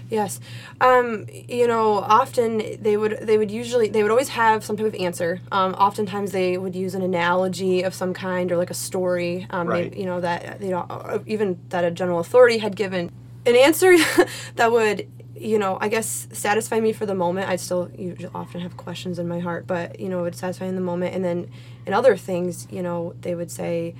Yes, 0.09 0.39
um, 0.79 1.25
you 1.29 1.67
know, 1.67 1.95
often 1.95 2.61
they 2.81 2.95
would 2.95 3.19
they 3.21 3.37
would 3.37 3.51
usually 3.51 3.89
they 3.89 4.01
would 4.01 4.11
always 4.11 4.29
have 4.29 4.63
some 4.63 4.77
type 4.77 4.85
of 4.85 4.95
answer. 4.95 5.41
Um, 5.51 5.73
oftentimes 5.73 6.31
they 6.31 6.57
would 6.57 6.73
use 6.73 6.95
an 6.95 7.01
analogy 7.01 7.81
of 7.81 7.93
some 7.93 8.13
kind 8.13 8.49
or 8.49 8.55
like 8.55 8.69
a 8.69 8.73
story. 8.73 9.45
Um, 9.49 9.67
Right. 9.67 9.93
you 9.93 10.05
know 10.05 10.21
that 10.21 10.61
you 10.61 10.69
know 10.69 11.21
even 11.27 11.59
that 11.67 11.83
a 11.83 11.91
general 11.91 12.19
authority 12.21 12.59
had 12.59 12.77
given 12.77 13.11
an 13.45 13.57
answer 13.57 13.97
that 14.55 14.71
would 14.71 15.05
you 15.35 15.57
know 15.57 15.77
I 15.81 15.87
guess 15.87 16.27
satisfy 16.31 16.79
me 16.79 16.93
for 16.93 17.05
the 17.05 17.15
moment. 17.15 17.49
I'd 17.49 17.59
still 17.59 17.89
usually 17.97 18.29
often 18.33 18.61
have 18.61 18.77
questions 18.77 19.19
in 19.19 19.27
my 19.27 19.39
heart, 19.39 19.67
but 19.67 19.99
you 19.99 20.09
know 20.09 20.19
it 20.19 20.23
would 20.23 20.35
satisfy 20.35 20.65
in 20.65 20.75
the 20.75 20.81
moment. 20.81 21.15
And 21.15 21.23
then 21.23 21.49
in 21.85 21.93
other 21.93 22.15
things, 22.17 22.67
you 22.69 22.81
know, 22.81 23.15
they 23.21 23.35
would 23.35 23.51
say 23.51 23.95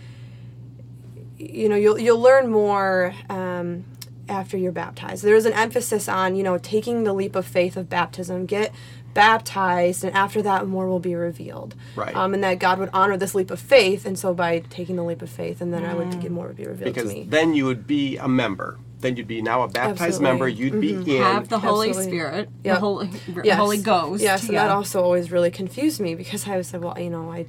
you 1.38 1.70
know 1.70 1.76
you'll 1.76 2.00
you'll 2.00 2.20
learn 2.20 2.50
more 2.50 3.14
um, 3.30 3.86
after 4.30 4.58
you're 4.58 4.72
baptized. 4.72 5.24
There 5.24 5.36
is 5.36 5.46
an 5.46 5.54
emphasis 5.54 6.08
on 6.08 6.36
you 6.36 6.44
know 6.44 6.58
taking 6.58 7.04
the 7.04 7.14
leap 7.14 7.36
of 7.36 7.46
faith 7.46 7.78
of 7.78 7.90
baptism. 7.90 8.46
Get 8.46 8.74
baptized, 9.14 10.04
and 10.04 10.16
after 10.16 10.42
that, 10.42 10.68
more 10.68 10.88
will 10.88 11.00
be 11.00 11.16
revealed. 11.16 11.76
Right. 11.96 12.16
Um, 12.16 12.34
and 12.34 12.44
that 12.44 12.60
God 12.60 12.80
would 12.80 12.90
honor 12.94 13.18
this 13.18 13.36
leap 13.36 13.52
of 13.52 13.60
faith, 13.60 14.06
and 14.06 14.18
so 14.18 14.34
by 14.34 14.60
taking 14.70 14.96
the 14.96 15.04
leap 15.04 15.22
of 15.22 15.30
faith, 15.30 15.62
and 15.62 15.74
then 15.74 15.84
I 15.84 15.94
would 15.94 16.20
get 16.22 16.32
more 16.32 16.48
would 16.48 16.56
be 16.58 16.66
revealed 16.66 16.94
Because 16.94 17.10
to 17.10 17.16
me. 17.16 17.26
then 17.28 17.54
you 17.54 17.66
would 17.66 17.88
be 17.88 18.18
a 18.18 18.28
member. 18.28 18.78
Then 19.02 19.18
you'd 19.18 19.28
be 19.28 19.42
now 19.42 19.64
a 19.64 19.68
baptized 19.68 20.02
Absolutely. 20.02 20.28
member. 20.28 20.48
You'd 20.48 20.74
mm-hmm. 20.74 21.04
be 21.04 21.18
in. 21.18 21.24
Have 21.24 21.50
the 21.50 21.60
Holy 21.60 21.90
Absolutely. 21.90 22.12
Spirit, 22.12 22.50
Yep. 22.64 22.76
the 22.76 22.80
Holy, 22.80 23.10
Yes. 23.44 23.58
Holy 23.58 23.78
Ghost. 23.78 24.24
Yes, 24.24 24.44
and 24.44 24.54
yeah. 24.54 24.68
that 24.68 24.72
also 24.72 25.04
always 25.04 25.32
really 25.32 25.52
confused 25.52 26.00
me 26.00 26.16
because 26.16 26.48
I 26.48 26.62
said, 26.62 26.84
well, 26.84 26.98
you 27.00 27.10
know, 27.10 27.32
I, 27.32 27.48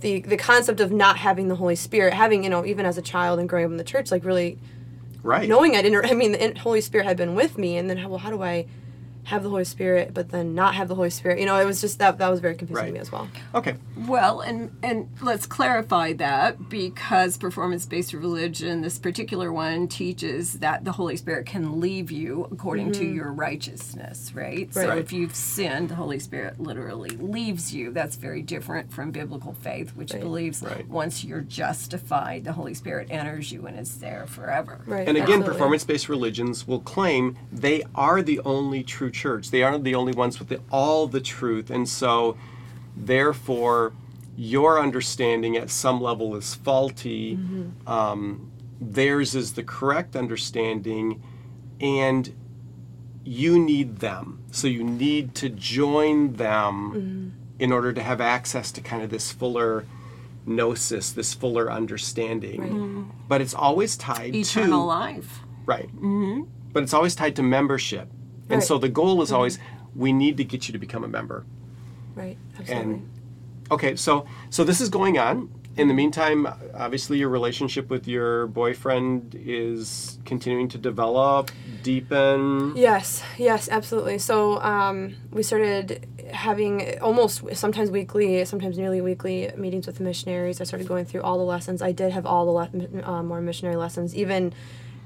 the 0.00 0.20
the 0.20 0.36
concept 0.36 0.80
of 0.80 0.92
not 0.92 1.16
having 1.16 1.48
the 1.48 1.56
Holy 1.56 1.76
Spirit, 1.76 2.12
having 2.14 2.44
you 2.44 2.50
know, 2.50 2.64
even 2.64 2.86
as 2.86 2.98
a 2.98 3.02
child 3.02 3.38
and 3.38 3.48
growing 3.48 3.64
up 3.64 3.70
in 3.70 3.76
the 3.78 3.84
church, 3.84 4.10
like 4.10 4.24
really 4.24 4.58
right. 5.22 5.48
knowing 5.48 5.74
I 5.74 5.82
didn't. 5.82 6.04
I 6.04 6.14
mean, 6.14 6.32
the 6.32 6.58
Holy 6.58 6.80
Spirit 6.80 7.06
had 7.06 7.16
been 7.16 7.34
with 7.34 7.56
me, 7.58 7.76
and 7.76 7.88
then 7.88 7.96
how, 7.96 8.08
well, 8.08 8.18
how 8.18 8.30
do 8.30 8.42
I 8.42 8.66
have 9.30 9.42
the 9.42 9.48
Holy 9.50 9.64
Spirit, 9.64 10.12
but 10.14 10.28
then 10.30 10.54
not 10.54 10.74
have 10.74 10.88
the 10.88 10.94
Holy 10.94 11.10
Spirit? 11.10 11.38
You 11.40 11.46
know, 11.46 11.58
it 11.58 11.64
was 11.64 11.80
just 11.80 11.98
that 11.98 12.18
that 12.18 12.28
was 12.28 12.40
very 12.40 12.54
confusing 12.54 12.82
Right. 12.84 12.88
to 12.88 12.92
me 12.94 13.00
as 13.00 13.10
well. 13.10 13.28
Okay. 13.54 13.74
Well, 14.06 14.40
and 14.40 14.70
and 14.82 15.08
let's 15.22 15.46
clarify 15.46 16.12
that 16.14 16.68
because 16.68 17.36
performance-based 17.36 18.12
religion, 18.12 18.82
this 18.82 18.98
particular 18.98 19.52
one, 19.52 19.88
teaches 19.88 20.54
that 20.54 20.84
the 20.84 20.92
Holy 20.92 21.16
Spirit 21.16 21.46
can 21.46 21.80
leave 21.80 22.10
you 22.10 22.46
according 22.50 22.92
to 22.92 23.00
mm-hmm. 23.00 23.16
your 23.16 23.32
righteousness, 23.32 24.32
right? 24.34 24.68
right. 24.74 24.74
So 24.74 24.88
Right. 24.88 24.98
if 24.98 25.12
you've 25.12 25.34
sinned, 25.34 25.88
the 25.88 25.94
Holy 25.94 26.18
Spirit 26.18 26.60
literally 26.60 27.10
leaves 27.10 27.74
you. 27.74 27.92
That's 27.92 28.16
very 28.16 28.42
different 28.42 28.92
from 28.92 29.10
biblical 29.10 29.54
faith, 29.54 29.90
which 29.96 30.12
believes 30.12 30.62
Right. 30.62 30.86
once 30.88 31.24
you're 31.24 31.40
justified, 31.40 32.44
the 32.44 32.52
Holy 32.52 32.74
Spirit 32.74 33.08
enters 33.10 33.52
you 33.52 33.66
and 33.66 33.78
is 33.78 33.98
there 33.98 34.26
forever. 34.26 34.80
Right. 34.86 35.06
And 35.08 35.16
again, 35.16 35.40
absolutely. 35.40 35.52
performance 35.52 35.84
based 35.84 36.08
religions 36.08 36.66
will 36.66 36.80
claim 36.80 37.36
they 37.52 37.82
are 37.94 38.22
the 38.22 38.40
only 38.44 38.82
true 38.82 39.10
church. 39.20 39.50
They 39.50 39.62
aren't 39.62 39.84
the 39.84 39.94
only 39.94 40.12
ones 40.12 40.38
with 40.38 40.48
the, 40.48 40.60
all 40.70 41.06
the 41.06 41.20
truth. 41.20 41.70
And 41.70 41.88
so, 41.88 42.36
therefore, 42.96 43.92
your 44.36 44.80
understanding 44.80 45.56
at 45.56 45.70
some 45.70 46.00
level 46.00 46.34
is 46.36 46.54
faulty. 46.54 47.38
Um, 47.86 48.50
theirs 48.80 49.34
is 49.34 49.52
the 49.52 49.62
correct 49.62 50.16
understanding. 50.16 51.22
And 51.80 52.34
you 53.24 53.58
need 53.58 53.98
them. 53.98 54.42
So, 54.50 54.66
you 54.66 54.84
need 54.84 55.34
to 55.36 55.48
join 55.48 56.34
them 56.34 57.34
in 57.58 57.72
order 57.72 57.92
to 57.92 58.02
have 58.02 58.20
access 58.20 58.72
to 58.72 58.80
kind 58.80 59.02
of 59.02 59.10
this 59.10 59.32
fuller 59.32 59.84
gnosis, 60.46 61.12
this 61.12 61.34
fuller 61.34 61.70
understanding. 61.70 63.12
But 63.28 63.40
it's 63.40 63.54
always 63.54 63.96
tied 63.96 64.32
to 64.32 64.38
Eternal 64.38 64.86
life. 64.86 65.40
Right. 65.66 65.88
Mm-hmm. 65.94 66.44
But 66.72 66.82
it's 66.82 66.94
always 66.94 67.14
tied 67.14 67.36
to 67.36 67.42
membership. 67.42 68.08
And 68.50 68.58
Right. 68.58 68.66
so 68.66 68.78
the 68.78 68.88
goal 68.88 69.22
is 69.22 69.32
always 69.32 69.58
we 69.94 70.12
need 70.12 70.36
to 70.36 70.44
get 70.44 70.68
you 70.68 70.72
to 70.72 70.78
become 70.78 71.04
a 71.04 71.08
member. 71.08 71.44
Right. 72.14 72.36
Absolutely. 72.58 72.94
And 72.94 73.08
okay, 73.70 73.96
so 73.96 74.26
so 74.50 74.64
this 74.64 74.80
is 74.80 74.88
going 74.88 75.18
on. 75.18 75.48
In 75.76 75.86
the 75.88 75.94
meantime, 75.94 76.48
obviously 76.74 77.18
your 77.18 77.28
relationship 77.28 77.88
with 77.90 78.08
your 78.08 78.48
boyfriend 78.48 79.36
is 79.38 80.18
continuing 80.24 80.68
to 80.68 80.78
develop, 80.78 81.52
deepen. 81.82 82.74
Yes, 82.76 83.22
yes, 83.38 83.68
absolutely. 83.68 84.18
So 84.18 84.60
um, 84.62 85.14
we 85.30 85.42
started 85.42 86.06
having 86.32 87.00
almost 87.00 87.42
sometimes 87.56 87.90
weekly, 87.90 88.44
sometimes 88.44 88.78
nearly 88.78 89.00
weekly 89.00 89.50
meetings 89.56 89.86
with 89.86 89.96
the 89.96 90.04
missionaries. 90.04 90.60
I 90.60 90.64
started 90.64 90.88
going 90.88 91.04
through 91.04 91.22
all 91.22 91.38
the 91.38 91.44
lessons. 91.44 91.82
I 91.82 91.92
did 91.92 92.12
have 92.12 92.26
all 92.26 92.44
the 92.46 92.52
le- 92.52 93.02
uh, 93.08 93.22
more 93.22 93.40
missionary 93.40 93.76
lessons, 93.76 94.14
even 94.14 94.52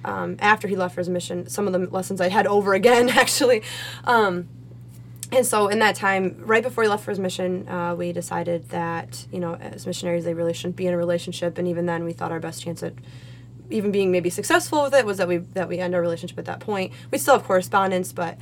um, 0.05 0.37
after 0.38 0.69
he 0.69 0.77
left 0.77 0.95
for 0.95 1.01
his 1.01 1.09
mission. 1.09 1.49
Some 1.49 1.67
of 1.67 1.73
the 1.73 1.81
lessons 1.90 2.21
I 2.21 2.29
had 2.29 2.47
over 2.47 2.75
again, 2.75 3.09
actually. 3.11 3.62
Um, 4.05 4.49
and 5.33 5.45
so 5.45 5.69
in 5.69 5.81
that 5.81 5.97
time, 5.97 6.43
right 6.45 6.62
before 6.62 6.85
he 6.85 6.90
left 6.90 7.05
for 7.05 7.11
his 7.11 7.19
mission, 7.19 7.69
uh, 7.69 7.95
we 7.95 8.12
decided 8.12 8.69
that 8.69 9.27
you 9.33 9.40
know, 9.40 9.55
as 9.55 9.87
missionaries, 9.87 10.25
they 10.25 10.35
really 10.35 10.53
shouldn't 10.53 10.77
be 10.77 10.87
in 10.87 10.95
a 10.95 10.97
relationship. 10.97 11.59
And 11.59 11.67
even 11.67 11.87
then, 11.87 12.05
we 12.05 12.12
thought 12.12 12.31
our 12.31 12.40
best 12.40 12.62
chance 12.62 12.83
at 12.83 12.95
even 13.71 13.90
being 13.90 14.12
maybe 14.12 14.31
successful 14.31 14.85
with 14.85 14.95
it 14.95 15.07
was 15.07 15.17
that 15.19 15.27
we 15.27 15.38
that 15.38 15.69
we 15.69 15.79
end 15.79 15.95
our 15.95 16.01
relationship 16.01 16.38
at 16.38 16.45
that 16.45 16.61
point. 16.61 16.93
We 17.11 17.19
still 17.19 17.35
have 17.35 17.45
correspondence, 17.45 18.12
but 18.12 18.38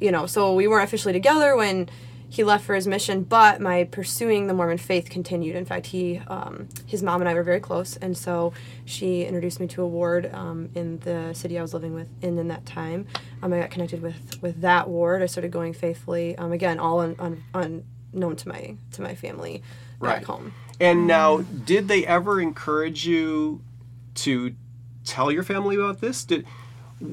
you 0.00 0.12
know, 0.12 0.26
so 0.26 0.54
we 0.54 0.68
weren't 0.68 0.84
officially 0.84 1.12
together 1.12 1.56
when 1.56 1.88
he 2.28 2.42
left 2.44 2.64
for 2.64 2.74
his 2.74 2.86
mission. 2.86 3.22
But 3.22 3.60
my 3.60 3.84
pursuing 3.84 4.46
the 4.46 4.54
Mormon 4.54 4.78
faith 4.78 5.08
continued. 5.10 5.56
In 5.56 5.64
fact, 5.64 5.86
he 5.86 6.18
um, 6.28 6.68
his 6.86 7.02
mom 7.02 7.20
and 7.20 7.28
I 7.28 7.34
were 7.34 7.42
very 7.42 7.60
close, 7.60 7.96
and 7.96 8.16
so 8.16 8.52
she 8.84 9.24
introduced 9.24 9.60
me 9.60 9.66
to 9.68 9.82
a 9.82 9.86
ward 9.86 10.32
um, 10.34 10.68
in 10.74 10.98
the 11.00 11.32
city 11.34 11.58
I 11.58 11.62
was 11.62 11.72
living 11.74 11.94
with 11.94 12.08
in 12.22 12.38
in 12.38 12.48
that 12.48 12.66
time. 12.66 13.06
Um, 13.42 13.52
I 13.52 13.60
got 13.60 13.70
connected 13.70 14.02
with 14.02 14.38
with 14.42 14.60
that 14.62 14.88
ward. 14.88 15.22
I 15.22 15.26
started 15.26 15.50
going 15.50 15.72
faithfully. 15.72 16.36
Um, 16.36 16.52
again, 16.52 16.78
all 16.78 17.00
un, 17.00 17.16
un, 17.18 17.84
unknown 18.12 18.36
to 18.36 18.48
my 18.48 18.76
to 18.92 19.02
my 19.02 19.14
family 19.14 19.62
back 20.00 20.16
Right. 20.16 20.24
home. 20.24 20.52
And 20.78 21.06
now, 21.06 21.38
did 21.38 21.88
they 21.88 22.04
ever 22.04 22.38
encourage 22.40 23.06
you 23.06 23.62
to 24.16 24.54
tell 25.04 25.32
your 25.32 25.42
family 25.42 25.76
about 25.76 26.00
this? 26.02 26.24
Did 26.24 26.44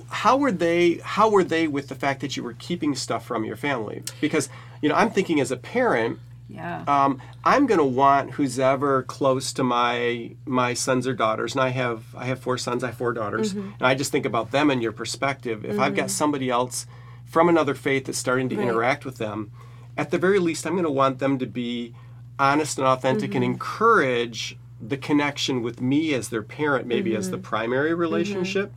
how 0.10 0.38
were 0.38 0.52
they 0.52 0.95
how 1.04 1.30
were 1.30 1.43
they 1.43 1.67
with 1.67 1.88
the 1.89 1.95
fact 1.95 2.21
that 2.21 2.36
you 2.36 2.43
were 2.43 2.54
keeping 2.54 2.95
stuff 2.95 3.26
from 3.26 3.45
your 3.45 3.56
family? 3.56 4.04
Because 4.19 4.49
you 4.84 4.89
know, 4.89 4.96
I'm 4.96 5.10
thinking 5.10 5.39
as 5.39 5.50
a 5.50 5.58
parent, 5.58 6.19
Yeah. 6.50 6.84
um, 6.88 7.12
I'm 7.46 7.65
going 7.67 7.80
to 7.80 7.86
want 8.04 8.32
who's 8.32 8.60
ever 8.60 9.04
close 9.04 9.54
to 9.54 9.63
my 9.63 10.36
my 10.46 10.74
sons 10.76 11.08
or 11.08 11.13
daughters, 11.13 11.56
and 11.56 11.62
I 11.63 11.69
have 11.69 12.00
I 12.15 12.26
have 12.26 12.39
four 12.39 12.58
sons, 12.58 12.84
I 12.84 12.88
have 12.88 12.98
four 12.98 13.13
daughters, 13.13 13.54
and 13.54 13.74
I 13.82 13.96
just 13.96 14.12
think 14.12 14.26
about 14.26 14.52
them 14.52 14.69
and 14.69 14.84
your 14.84 14.91
perspective. 14.91 15.63
If 15.65 15.80
I've 15.80 15.96
got 15.96 16.12
somebody 16.12 16.50
else 16.50 16.86
from 17.26 17.48
another 17.50 17.74
faith 17.74 18.06
that's 18.06 18.17
starting 18.19 18.50
to 18.50 18.56
Right. 18.58 18.67
interact 18.67 19.06
with 19.06 19.17
them, 19.17 19.52
at 19.98 20.12
the 20.12 20.17
very 20.17 20.39
least, 20.48 20.65
I'm 20.67 20.74
going 20.74 20.84
to 20.84 20.91
want 21.04 21.19
them 21.19 21.39
to 21.39 21.46
be 21.48 21.93
honest 22.38 22.78
and 22.78 22.86
authentic 22.86 23.30
Mm-hmm. 23.32 23.38
and 23.38 23.46
encourage 23.54 24.58
the 24.82 24.98
connection 24.98 25.62
with 25.63 25.80
me 25.82 26.13
as 26.13 26.28
their 26.28 26.43
parent, 26.43 26.86
maybe 26.88 27.15
as 27.15 27.30
the 27.32 27.38
Mm-hmm. 27.38 27.43
primary 27.56 27.93
relationship. 27.93 28.74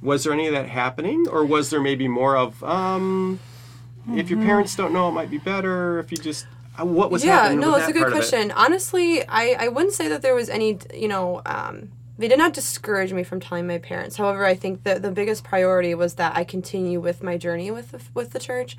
Was 0.00 0.22
there 0.24 0.32
any 0.32 0.46
of 0.46 0.54
that 0.54 0.68
happening, 0.68 1.26
or 1.28 1.44
was 1.44 1.70
there 1.70 1.80
maybe 1.90 2.06
more 2.08 2.36
of, 2.36 2.62
um, 2.64 3.40
if 4.08 4.26
Mm-hmm. 4.26 4.28
your 4.34 4.44
parents 4.46 4.74
don't 4.76 4.92
know, 4.92 5.08
it 5.08 5.12
might 5.12 5.30
be 5.30 5.38
better 5.38 5.98
if 5.98 6.10
you 6.12 6.18
just. 6.18 6.46
uh, 6.78 6.84
What 6.84 7.10
was 7.10 7.24
yeah, 7.24 7.42
happening? 7.42 7.60
no, 7.60 7.72
with 7.72 7.80
it's 7.82 7.90
a 7.90 7.92
good 7.92 8.06
of 8.06 8.12
it? 8.12 8.16
question. 8.16 8.50
Honestly, 8.52 9.26
I, 9.28 9.56
I 9.58 9.68
wouldn't 9.68 9.92
say 9.94 10.08
that 10.08 10.22
there 10.22 10.34
was 10.34 10.48
any, 10.48 10.78
you 10.94 11.08
know, 11.08 11.42
um, 11.46 11.90
they 12.20 12.28
did 12.28 12.38
not 12.38 12.52
discourage 12.52 13.12
me 13.12 13.24
from 13.24 13.40
telling 13.40 13.66
my 13.66 13.78
parents. 13.78 14.16
However, 14.16 14.44
I 14.44 14.54
think 14.54 14.84
that 14.84 15.02
the 15.02 15.10
biggest 15.10 15.42
priority 15.42 15.94
was 15.94 16.14
that 16.14 16.36
I 16.36 16.44
continue 16.44 17.00
with 17.00 17.22
my 17.22 17.36
journey 17.36 17.70
with 17.70 17.90
the, 17.92 18.00
with 18.14 18.30
the 18.30 18.38
church, 18.38 18.76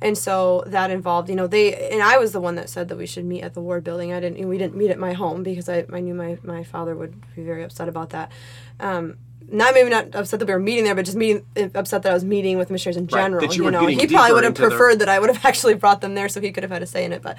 and 0.00 0.16
so 0.16 0.62
that 0.66 0.90
involved, 0.90 1.28
you 1.28 1.34
know, 1.34 1.46
they 1.46 1.74
and 1.90 2.02
I 2.02 2.18
was 2.18 2.32
the 2.32 2.40
one 2.40 2.54
that 2.56 2.68
said 2.68 2.88
that 2.88 2.96
we 2.98 3.06
should 3.06 3.24
meet 3.24 3.42
at 3.42 3.54
the 3.54 3.60
ward 3.60 3.82
building. 3.82 4.12
I 4.12 4.20
didn't, 4.20 4.46
we 4.48 4.58
didn't 4.58 4.76
meet 4.76 4.90
at 4.90 4.98
my 4.98 5.14
home 5.14 5.42
because 5.42 5.68
I, 5.68 5.84
I 5.92 6.00
knew 6.00 6.14
my 6.14 6.38
my 6.42 6.62
father 6.62 6.94
would 6.94 7.14
be 7.34 7.42
very 7.42 7.64
upset 7.64 7.88
about 7.88 8.10
that. 8.10 8.30
Um, 8.78 9.16
not 9.50 9.74
maybe 9.74 9.90
not 9.90 10.14
upset 10.14 10.38
that 10.40 10.46
we 10.46 10.52
were 10.54 10.58
meeting 10.60 10.84
there, 10.84 10.94
but 10.94 11.04
just 11.04 11.16
meeting 11.16 11.44
upset 11.74 12.02
that 12.04 12.10
I 12.10 12.14
was 12.14 12.24
meeting 12.24 12.56
with 12.58 12.70
missionaries 12.70 12.96
in 12.96 13.04
Right, 13.04 13.22
general. 13.22 13.46
that 13.46 13.56
you 13.56 13.64
you 13.64 13.70
know, 13.70 13.86
he 13.86 14.06
probably 14.06 14.32
would 14.32 14.44
have 14.44 14.50
into 14.52 14.62
their- 14.62 14.70
preferred 14.70 14.98
that 15.00 15.08
I 15.08 15.18
would 15.18 15.28
have 15.28 15.44
actually 15.50 15.74
brought 15.74 16.00
them 16.00 16.14
there 16.14 16.28
so 16.28 16.40
he 16.40 16.52
could 16.52 16.62
have 16.62 16.70
had 16.70 16.82
a 16.82 16.86
say 16.86 17.04
in 17.04 17.12
it. 17.12 17.20
But 17.22 17.36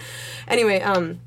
anyway, 0.48 0.82
um, 0.82 1.20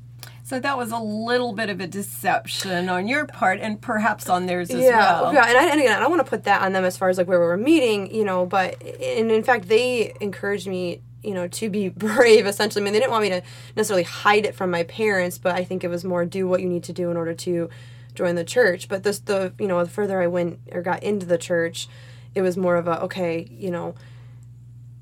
So 0.47 0.61
that 0.61 0.77
was 0.77 0.93
a 0.93 0.97
little 0.97 1.51
bit 1.51 1.69
of 1.69 1.81
a 1.81 1.87
deception 1.87 2.87
on 2.87 3.09
your 3.09 3.25
part 3.25 3.59
and 3.59 3.81
perhaps 3.81 4.29
on 4.29 4.45
theirs 4.45 4.69
as 4.69 4.81
yeah, 4.81 5.19
well. 5.19 5.33
yeah, 5.33 5.45
and, 5.45 5.57
I, 5.57 5.71
and 5.71 5.81
again, 5.81 5.97
I 5.97 5.99
don't 5.99 6.09
want 6.09 6.25
to 6.25 6.29
put 6.29 6.45
that 6.45 6.61
on 6.61 6.71
them 6.71 6.85
as 6.85 6.95
far 6.95 7.09
as 7.09 7.17
like 7.17 7.27
where 7.27 7.37
we 7.37 7.45
were 7.45 7.57
meeting, 7.57 8.15
you 8.15 8.23
know. 8.23 8.45
But 8.45 8.81
and 8.81 9.29
in 9.29 9.43
fact, 9.43 9.67
they 9.67 10.15
encouraged 10.21 10.65
me, 10.65 11.01
you 11.21 11.33
know, 11.33 11.49
to 11.49 11.69
be 11.69 11.89
brave. 12.05 12.47
Essentially, 12.47 12.81
I 12.81 12.85
mean, 12.85 12.93
they 12.93 12.99
didn't 12.99 13.11
want 13.11 13.23
me 13.23 13.29
to 13.31 13.43
necessarily 13.75 14.03
hide 14.03 14.45
it 14.45 14.55
from 14.55 14.71
my 14.71 14.83
parents, 14.83 15.37
but 15.37 15.53
I 15.53 15.65
think 15.65 15.83
it 15.83 15.89
was 15.89 16.05
more 16.05 16.23
do 16.23 16.47
what 16.47 16.61
you 16.61 16.69
need 16.69 16.85
to 16.85 16.93
do 16.93 17.11
in 17.11 17.17
order 17.17 17.33
to 17.33 17.69
join 18.15 18.35
the 18.35 18.45
church. 18.45 18.87
But 18.87 19.03
this, 19.03 19.19
the 19.19 19.51
you 19.59 19.67
know, 19.67 19.83
the 19.83 19.89
further 19.89 20.21
I 20.21 20.27
went 20.27 20.59
or 20.71 20.81
got 20.81 21.03
into 21.03 21.25
the 21.25 21.37
church, 21.37 21.89
it 22.35 22.41
was 22.41 22.55
more 22.55 22.77
of 22.77 22.87
a 22.87 23.01
okay, 23.01 23.45
you 23.51 23.69
know. 23.69 23.95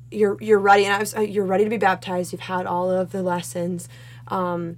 You're, 0.10 0.38
you're 0.40 0.60
ready 0.60 0.86
and 0.86 0.94
I 0.94 1.00
was 1.00 1.16
uh, 1.16 1.22
you're 1.22 1.46
ready 1.46 1.66
to 1.66 1.70
be 1.70 1.78
baptized 1.78 2.32
you've 2.32 2.40
had 2.40 2.66
all 2.68 2.90
of 2.90 3.12
the 3.12 3.22
lessons 3.22 3.90
um, 4.30 4.78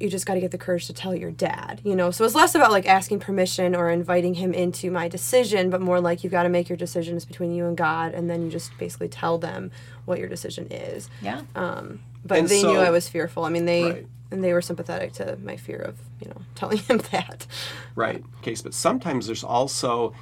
you 0.00 0.08
just 0.10 0.26
got 0.26 0.34
to 0.34 0.40
get 0.40 0.50
the 0.50 0.58
courage 0.58 0.86
to 0.88 0.92
tell 0.92 1.14
your 1.14 1.30
dad, 1.30 1.80
you 1.84 1.94
know. 1.94 2.10
So 2.10 2.24
it's 2.24 2.34
less 2.34 2.54
about 2.54 2.70
like 2.72 2.86
asking 2.88 3.20
permission 3.20 3.74
or 3.74 3.90
inviting 3.90 4.34
him 4.34 4.52
into 4.52 4.90
my 4.90 5.08
decision, 5.08 5.70
but 5.70 5.80
more 5.80 6.00
like 6.00 6.24
you've 6.24 6.32
got 6.32 6.42
to 6.42 6.48
make 6.48 6.68
your 6.68 6.76
decisions 6.76 7.24
between 7.24 7.54
you 7.54 7.66
and 7.66 7.76
God, 7.76 8.12
and 8.14 8.28
then 8.28 8.42
you 8.44 8.50
just 8.50 8.76
basically 8.78 9.08
tell 9.08 9.38
them 9.38 9.70
what 10.04 10.18
your 10.18 10.28
decision 10.28 10.66
is. 10.70 11.08
Yeah. 11.22 11.42
Um, 11.54 12.00
but 12.24 12.38
And 12.38 12.48
they 12.48 12.62
knew 12.62 12.78
I 12.78 12.90
was 12.90 13.08
fearful. 13.08 13.44
I 13.44 13.50
mean, 13.50 13.66
they 13.66 13.82
Right. 13.84 14.06
and 14.30 14.42
they 14.42 14.52
were 14.52 14.62
sympathetic 14.62 15.12
to 15.14 15.36
my 15.42 15.56
fear 15.56 15.78
of 15.78 15.96
you 16.20 16.28
know 16.28 16.40
telling 16.54 16.78
him 16.78 16.98
that. 17.12 17.46
Right. 17.94 18.24
Case, 18.42 18.62
but 18.62 18.74
sometimes 18.74 19.26
there's 19.26 19.44
also 19.44 20.12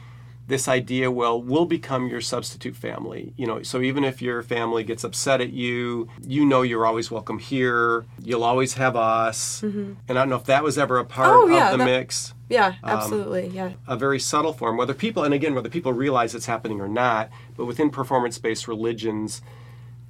this 0.49 0.67
idea, 0.69 1.11
well, 1.11 1.41
we'll 1.41 1.65
become 1.67 2.09
your 2.09 2.21
substitute 2.21 2.75
family. 2.77 3.33
You 3.37 3.47
know, 3.47 3.63
so 3.63 3.81
even 3.81 4.03
if 4.05 4.21
your 4.21 4.43
family 4.43 4.83
gets 4.85 5.05
upset 5.05 5.41
at 5.41 5.51
you, 5.53 6.09
you 6.27 6.45
know 6.45 6.63
you're 6.63 6.85
always 6.85 7.11
welcome 7.11 7.39
here. 7.39 8.05
You'll 8.23 8.43
always 8.45 8.75
have 8.75 8.97
us. 8.97 9.63
And 9.63 9.97
I 10.09 10.15
don't 10.15 10.29
know 10.29 10.37
if 10.37 10.45
that 10.47 10.65
was 10.65 10.77
ever 10.79 10.99
a 10.99 11.05
part 11.05 11.29
Mm-hmm. 11.45 11.53
Oh, 11.53 11.57
yeah, 11.57 11.67
of 11.73 11.79
the 11.79 11.85
that- 11.85 11.91
mix. 11.91 12.35
Yeah, 12.49 12.75
Um, 12.83 12.99
absolutely. 12.99 13.49
yeah. 13.49 13.73
A 13.87 13.97
very 13.97 14.19
subtle 14.21 14.53
form, 14.53 14.77
whether 14.77 14.93
people, 14.93 15.25
and 15.25 15.33
again, 15.33 15.55
whether 15.55 15.71
people 15.71 15.93
realize 15.95 16.35
it's 16.35 16.45
happening 16.47 16.81
or 16.83 16.89
not, 16.89 17.31
but 17.57 17.65
within 17.65 17.89
performance 17.89 18.37
based 18.37 18.69
religions, 18.69 19.41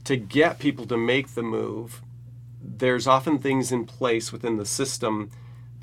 to 0.05 0.17
get 0.17 0.59
people 0.59 0.85
to 0.87 0.97
make 0.97 1.35
the 1.35 1.43
move, 1.45 2.03
there's 2.61 3.07
often 3.07 3.39
things 3.39 3.71
in 3.71 3.85
place 3.85 4.33
within 4.33 4.57
the 4.57 4.65
system 4.65 5.31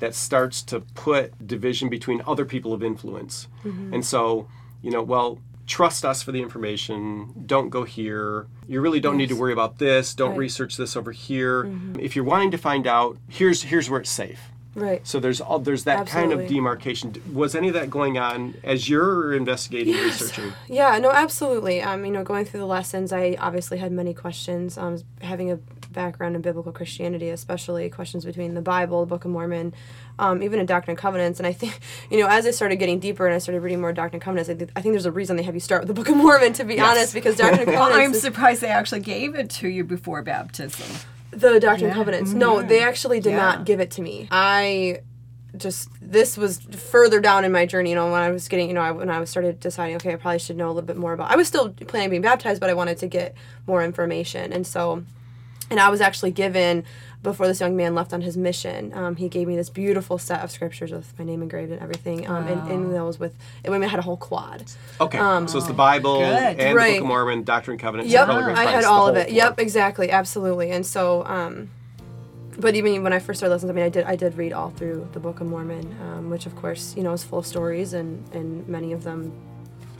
that 0.00 0.14
starts 0.14 0.62
to 0.62 0.80
put 0.80 1.46
division 1.46 1.88
between 1.88 2.22
other 2.26 2.44
people 2.44 2.72
of 2.72 2.82
influence. 2.82 3.46
And 3.64 4.04
so, 4.04 4.48
you 4.82 4.90
know, 4.90 5.02
well, 5.02 5.38
trust 5.66 6.04
us 6.04 6.22
for 6.22 6.32
the 6.32 6.42
information. 6.42 7.32
Don't 7.46 7.68
go 7.70 7.84
here. 7.84 8.46
You 8.66 8.80
really 8.80 8.98
don't 8.98 9.16
need 9.16 9.28
to 9.28 9.36
worry 9.36 9.52
about 9.52 9.78
this. 9.78 10.14
Don't 10.14 10.30
Right. 10.30 10.38
research 10.40 10.76
this 10.76 10.96
over 10.96 11.12
here. 11.12 11.70
If 11.98 12.16
you're 12.16 12.24
wanting 12.24 12.50
to 12.50 12.58
find 12.58 12.86
out, 12.86 13.18
here's 13.28 13.62
here's 13.64 13.88
where 13.88 14.00
it's 14.00 14.10
safe. 14.10 14.40
Right. 14.74 15.04
So 15.06 15.18
there's 15.20 15.40
all 15.40 15.58
there's 15.58 15.84
that 15.84 16.06
kind 16.06 16.32
of 16.32 16.46
demarcation. 16.48 17.14
Was 17.32 17.54
any 17.54 17.68
of 17.68 17.74
that 17.74 17.90
going 17.90 18.18
on 18.18 18.54
as 18.64 18.88
you're 18.88 19.32
investigating, 19.34 19.94
researching? 19.94 20.52
Yeah, 20.68 20.96
no, 20.98 21.10
absolutely. 21.10 21.82
Um, 21.82 22.04
you 22.04 22.12
know, 22.12 22.22
going 22.24 22.44
through 22.44 22.60
the 22.60 22.66
lessons, 22.66 23.12
I 23.12 23.36
obviously 23.40 23.78
had 23.78 23.90
many 23.92 24.14
questions. 24.14 24.78
Um, 24.78 24.98
having 25.22 25.50
a 25.50 25.58
background 25.92 26.36
in 26.36 26.42
biblical 26.42 26.72
Christianity, 26.72 27.30
especially 27.30 27.88
questions 27.90 28.24
between 28.24 28.54
the 28.54 28.60
Bible, 28.62 29.00
the 29.00 29.06
Book 29.06 29.24
of 29.24 29.30
Mormon, 29.30 29.74
um, 30.18 30.42
even 30.42 30.58
in 30.60 30.66
Doctrine 30.66 30.92
and 30.92 30.98
Covenants. 30.98 31.40
And 31.40 31.46
I 31.46 31.52
think, 31.52 31.78
you 32.10 32.18
know, 32.18 32.26
as 32.28 32.46
I 32.46 32.50
started 32.50 32.76
getting 32.76 32.98
deeper 33.00 33.26
and 33.26 33.34
I 33.34 33.38
started 33.38 33.60
reading 33.60 33.80
more 33.80 33.92
Doctrine 33.92 34.14
and 34.16 34.22
Covenants, 34.22 34.48
I, 34.50 34.54
think- 34.54 34.70
I 34.76 34.80
think 34.82 34.92
there's 34.92 35.06
a 35.06 35.12
reason 35.12 35.36
they 35.36 35.42
have 35.42 35.54
you 35.54 35.60
start 35.60 35.82
with 35.82 35.88
the 35.88 35.94
Book 35.94 36.08
of 36.08 36.16
Mormon, 36.16 36.52
to 36.54 36.64
be 36.64 36.74
Yes. 36.76 36.88
honest, 36.96 37.14
because 37.14 37.36
Doctrine 37.36 37.68
and 37.68 37.70
Well, 37.76 37.92
I'm 37.92 38.12
is- 38.12 38.20
surprised 38.22 38.60
they 38.62 38.68
actually 38.68 39.00
gave 39.00 39.34
it 39.34 39.50
to 39.50 39.68
you 39.68 39.84
before 39.84 40.22
baptism. 40.22 40.86
the 41.30 41.58
Doctrine 41.60 41.72
and 41.74 41.80
Yeah. 41.90 41.94
Covenants. 41.94 42.32
No, 42.32 42.62
they 42.62 42.82
actually 42.82 43.20
did 43.20 43.30
Yeah. 43.30 43.36
not 43.36 43.64
give 43.64 43.80
it 43.80 43.90
to 43.92 44.02
me. 44.02 44.28
I 44.30 45.00
just 45.56 45.88
this 46.00 46.38
was 46.38 46.58
further 46.60 47.18
down 47.20 47.44
in 47.44 47.50
my 47.50 47.66
journey. 47.66 47.90
You 47.90 47.96
know, 47.96 48.12
when 48.12 48.22
I 48.22 48.30
was 48.30 48.46
getting, 48.46 48.68
you 48.68 48.74
know, 48.74 48.82
I, 48.82 48.92
when 48.92 49.10
I 49.10 49.18
was 49.18 49.30
started 49.30 49.58
deciding, 49.58 49.96
okay, 49.96 50.12
I 50.12 50.16
probably 50.16 50.38
should 50.38 50.56
know 50.56 50.66
a 50.66 50.72
little 50.72 50.82
bit 50.86 50.96
more 50.96 51.12
about. 51.12 51.28
I 51.30 51.34
was 51.34 51.48
still 51.48 51.70
planning 51.70 52.06
on 52.06 52.10
being 52.10 52.22
baptized, 52.22 52.60
but 52.60 52.70
I 52.70 52.74
wanted 52.74 52.98
to 52.98 53.08
get 53.08 53.34
more 53.66 53.82
information, 53.82 54.52
and 54.52 54.64
so, 54.64 55.02
and 55.70 55.78
I 55.80 55.88
was 55.88 56.00
actually 56.00 56.32
given 56.32 56.84
before 57.22 57.46
this 57.46 57.60
young 57.60 57.76
man 57.76 57.94
left 57.94 58.12
on 58.12 58.22
his 58.22 58.36
mission. 58.36 58.92
Um, 58.94 59.16
he 59.16 59.28
gave 59.28 59.46
me 59.46 59.54
this 59.54 59.68
beautiful 59.68 60.18
set 60.18 60.42
of 60.42 60.50
scriptures 60.50 60.90
with 60.90 61.16
my 61.18 61.24
name 61.24 61.42
engraved 61.42 61.70
and 61.70 61.80
everything. 61.80 62.26
Um, 62.28 62.46
and 62.48 62.70
in 62.70 62.92
those 62.92 63.18
with, 63.18 63.36
and 63.64 63.78
we 63.78 63.86
had 63.86 63.98
a 63.98 64.02
whole 64.02 64.16
quad. 64.16 64.64
Okay, 65.00 65.18
so 65.18 65.58
it's 65.58 65.66
the 65.66 65.72
Bible 65.72 66.18
Good. 66.18 66.26
and 66.26 66.58
the 66.58 66.64
Book 66.64 66.74
Um, 66.74 66.98
of 67.02 67.04
Mormon, 67.04 67.44
Doctrine 67.44 67.74
and 67.74 67.80
Covenants, 67.80 68.12
Yep, 68.12 68.28
and 68.28 68.58
I 68.58 68.64
had 68.64 68.84
all 68.84 69.06
of 69.08 69.14
whole 69.14 69.22
it. 69.24 69.30
Yep, 69.30 69.58
exactly, 69.60 70.10
absolutely. 70.10 70.70
And 70.70 70.84
so, 70.84 71.24
um, 71.26 71.70
but 72.58 72.74
even 72.74 73.02
when 73.02 73.12
I 73.12 73.18
first 73.18 73.38
started 73.40 73.52
lessons, 73.54 73.70
I 73.70 73.74
mean, 73.74 73.84
I 73.84 73.88
did 73.90 74.04
I 74.04 74.16
did 74.16 74.36
read 74.36 74.52
all 74.52 74.70
through 74.70 75.08
the 75.12 75.20
Book 75.20 75.40
of 75.40 75.46
Mormon, 75.46 75.96
um, 76.02 76.30
which 76.30 76.46
of 76.46 76.56
course 76.56 76.94
you 76.96 77.02
know 77.02 77.12
is 77.12 77.22
full 77.22 77.38
of 77.40 77.46
stories, 77.46 77.92
and 77.92 78.26
and 78.34 78.66
many 78.68 78.92
of 78.92 79.04
them. 79.04 79.32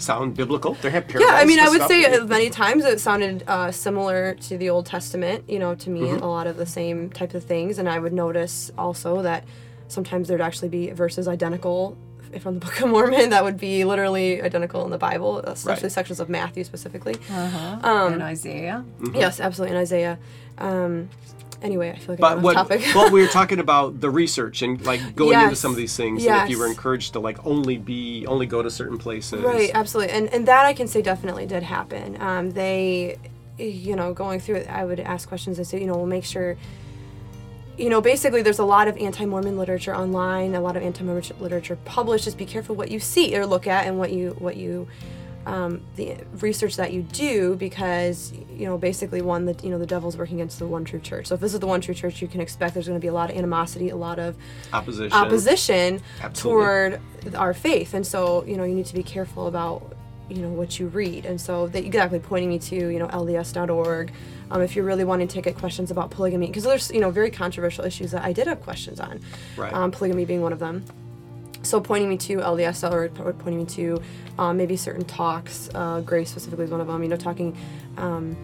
Sound 0.01 0.35
biblical? 0.35 0.75
They 0.83 0.91
have 0.91 1.05
Yeah. 1.11 1.27
I 1.31 1.45
mean, 1.45 1.61
I 1.61 1.69
would 1.69 1.83
say 1.83 2.03
that- 2.11 2.23
uh, 2.23 2.25
many 2.25 2.51
times 2.51 2.85
it 2.85 3.01
sounded 3.01 3.45
uh, 3.47 3.71
similar 3.71 4.35
to 4.49 4.57
the 4.59 4.71
Old 4.71 4.87
Testament. 4.87 5.45
You 5.49 5.59
know, 5.59 5.75
to 5.77 5.91
me, 5.91 6.01
Mm-hmm. 6.01 6.23
a 6.23 6.31
lot 6.31 6.47
of 6.47 6.57
the 6.57 6.67
same 6.67 7.11
type 7.11 7.35
of 7.35 7.45
things, 7.45 7.79
and 7.79 7.89
I 7.89 7.99
would 7.99 8.13
notice 8.15 8.73
also 8.79 9.23
that 9.23 9.45
sometimes 9.89 10.29
there'd 10.29 10.41
actually 10.41 10.69
be 10.71 10.91
verses 10.91 11.29
identical 11.29 11.97
If 12.33 12.43
from 12.45 12.55
the 12.61 12.61
Book 12.67 12.81
of 12.81 12.89
Mormon 12.89 13.31
that 13.31 13.43
would 13.45 13.59
be 13.59 13.85
literally 13.85 14.41
identical 14.41 14.85
in 14.85 14.91
the 14.91 14.99
Bible, 14.99 15.39
especially 15.41 15.85
Right. 15.85 15.93
sections 15.93 16.21
of 16.21 16.29
Matthew 16.29 16.63
specifically. 16.65 17.17
Uh-huh. 17.29 17.79
Um, 17.83 18.13
and 18.15 18.23
Isaiah. 18.23 18.85
Yes, 19.15 19.41
absolutely, 19.41 19.75
in 19.77 19.83
Isaiah. 19.83 20.17
Um, 20.59 21.09
anyway, 21.63 21.91
I 21.91 21.99
feel 21.99 22.15
like 22.15 22.19
But 22.21 22.33
I'm 22.39 22.43
what? 22.43 22.57
off 22.57 22.69
topic. 22.69 22.87
well, 22.95 23.11
we 23.11 23.21
were 23.21 23.29
talking 23.41 23.59
about 23.59 24.01
the 24.01 24.11
research 24.11 24.63
and 24.63 24.85
like 24.85 25.15
going 25.15 25.39
into 25.39 25.57
some 25.57 25.71
of 25.71 25.77
these 25.77 25.97
things. 25.97 26.25
And 26.25 26.45
if 26.45 26.51
you 26.51 26.59
were 26.59 26.67
encouraged 26.67 27.13
to 27.15 27.21
like 27.21 27.45
only 27.47 27.79
be, 27.79 28.27
only 28.27 28.47
go 28.47 28.63
to 28.63 28.71
certain 28.71 28.99
places. 28.99 29.43
right, 29.43 29.71
absolutely, 29.75 30.13
and 30.13 30.29
and 30.33 30.47
that 30.49 30.67
I 30.67 30.73
can 30.73 30.89
say 30.89 31.03
definitely 31.03 31.47
did 31.47 31.63
happen. 31.63 32.21
Um, 32.21 32.51
they, 32.51 33.19
you 33.59 33.97
know, 33.97 34.13
going 34.15 34.41
through 34.41 34.57
it, 34.57 34.69
I 34.69 34.85
would 34.85 35.01
ask 35.01 35.29
questions 35.29 35.59
I 35.61 35.63
say, 35.65 35.81
you 35.81 35.87
know, 35.87 35.95
we'll 35.95 36.07
make 36.07 36.25
sure. 36.25 36.57
You 37.79 37.89
know, 37.89 38.03
basically, 38.03 38.43
there's 38.43 38.59
a 38.59 38.65
lot 38.65 38.89
of 38.89 38.99
anti-Mormon 38.99 39.57
literature 39.57 39.97
online, 39.97 40.55
a 40.55 40.61
lot 40.61 40.77
of 40.77 40.83
anti-Mormon 40.83 41.25
literature 41.41 41.77
published. 41.87 42.25
Just 42.25 42.37
be 42.37 42.45
careful 42.45 42.77
what 42.77 42.91
you 42.91 43.01
see 43.01 43.35
or 43.39 43.47
look 43.47 43.67
at, 43.67 43.87
and 43.87 43.99
what 43.99 44.13
you 44.13 44.37
what 44.39 44.57
you 44.57 44.87
um, 45.47 45.81
the 45.97 46.17
research 46.41 46.77
that 46.77 46.93
you 46.93 47.03
do 47.03 47.57
because 47.57 48.33
you 48.53 48.67
know 48.67 48.77
basically 48.77 49.23
one 49.23 49.47
that 49.47 49.65
you 49.65 49.71
know 49.71 49.79
the 49.79 49.87
devil's 49.87 50.17
working 50.17 50.37
against 50.39 50.59
the 50.59 50.67
one 50.67 50.85
true 50.85 51.01
church 51.01 51.27
so 51.29 51.35
if 51.35 51.41
this 51.41 51.55
is 51.55 51.61
the 51.61 51.67
one 51.67 51.81
true 51.81 51.95
church 51.95 52.21
you 52.21 52.29
can 52.29 52.41
expect 52.41 52.75
there's 52.75 52.87
going 52.87 52.99
to 52.99 53.03
be 53.03 53.09
a 53.09 53.13
lot 53.13 53.31
of 53.31 53.37
animosity 53.37 53.89
a 53.91 53.97
lot 53.97 54.19
of 54.19 54.37
Opposition. 54.73 55.13
opposition 55.13 56.01
Absolutely. 56.21 56.61
toward 56.63 57.01
our 57.35 57.55
faith 57.55 57.95
and 57.95 58.07
so 58.07 58.45
you 58.45 58.57
know 58.57 58.65
you 58.65 58.75
need 58.75 58.87
to 58.87 58.95
be 58.95 59.03
careful 59.03 59.47
about 59.47 59.97
you 60.29 60.43
know 60.43 60.51
what 60.51 60.79
you 60.79 60.89
read 60.89 61.25
and 61.27 61.41
so 61.41 61.67
they 61.69 61.81
exactly 61.81 62.19
pointing 62.21 62.51
me 62.51 62.59
to 62.59 62.77
you 62.77 62.99
know 62.99 63.09
lds.org 63.09 64.13
um, 64.51 64.61
if 64.63 64.77
you're 64.77 64.85
really 64.85 65.05
wanting 65.05 65.27
to 65.29 65.41
get 65.41 65.57
questions 65.57 65.91
about 65.91 66.11
polygamy 66.11 66.47
because 66.49 66.65
there's 66.65 66.91
you 66.93 67.01
know 67.01 67.11
very 67.11 67.31
controversial 67.31 67.85
issues 67.85 68.11
that 68.13 68.23
i 68.25 68.33
did 68.33 68.47
have 68.47 68.61
questions 68.63 69.01
on 69.01 69.21
Right. 69.57 69.73
um, 69.73 69.91
polygamy 69.91 70.25
being 70.27 70.43
one 70.43 70.53
of 70.53 70.59
them 70.59 70.85
so 71.63 71.81
pointing 71.81 72.09
me 72.09 72.17
to 72.19 72.39
LDS 72.39 72.91
or 72.91 73.09
pointing 73.11 73.59
me 73.59 73.65
to 73.67 74.03
um, 74.39 74.57
maybe 74.57 74.77
certain 74.77 75.05
talks, 75.05 75.69
uh, 75.75 76.01
Grace 76.01 76.31
specifically 76.31 76.65
is 76.65 76.71
one 76.71 76.81
of 76.81 76.87
them. 76.87 77.03
You 77.03 77.09
know, 77.09 77.17
talking 77.17 77.57
um, 77.97 78.37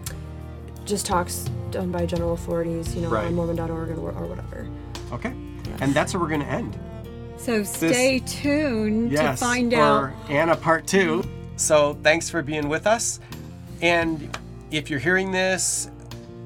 just 0.85 1.05
talks 1.05 1.49
done 1.71 1.91
by 1.91 2.05
general 2.05 2.33
authorities, 2.33 2.95
you 2.95 3.01
know, 3.01 3.09
Right. 3.09 3.25
on 3.25 3.35
Mormon.org 3.35 3.69
or, 3.97 4.11
or 4.11 4.25
whatever. 4.27 4.67
Okay. 5.11 5.33
And 5.81 5.93
that's 5.93 6.13
where 6.13 6.21
we're 6.21 6.29
going 6.29 6.41
to 6.41 6.47
end. 6.47 6.79
So 7.37 7.63
stay 7.63 8.19
tuned 8.19 9.11
Yes. 9.11 9.39
to 9.39 9.45
find 9.45 9.73
out 9.73 10.01
for 10.01 10.09
out. 10.09 10.29
Anna 10.31 10.55
part 10.55 10.87
two. 10.87 11.23
So 11.55 11.97
thanks 12.03 12.29
for 12.29 12.41
being 12.41 12.69
with 12.69 12.87
us. 12.87 13.19
And 13.81 14.35
if 14.71 14.89
you're 14.89 14.99
hearing 14.99 15.31
this 15.31 15.89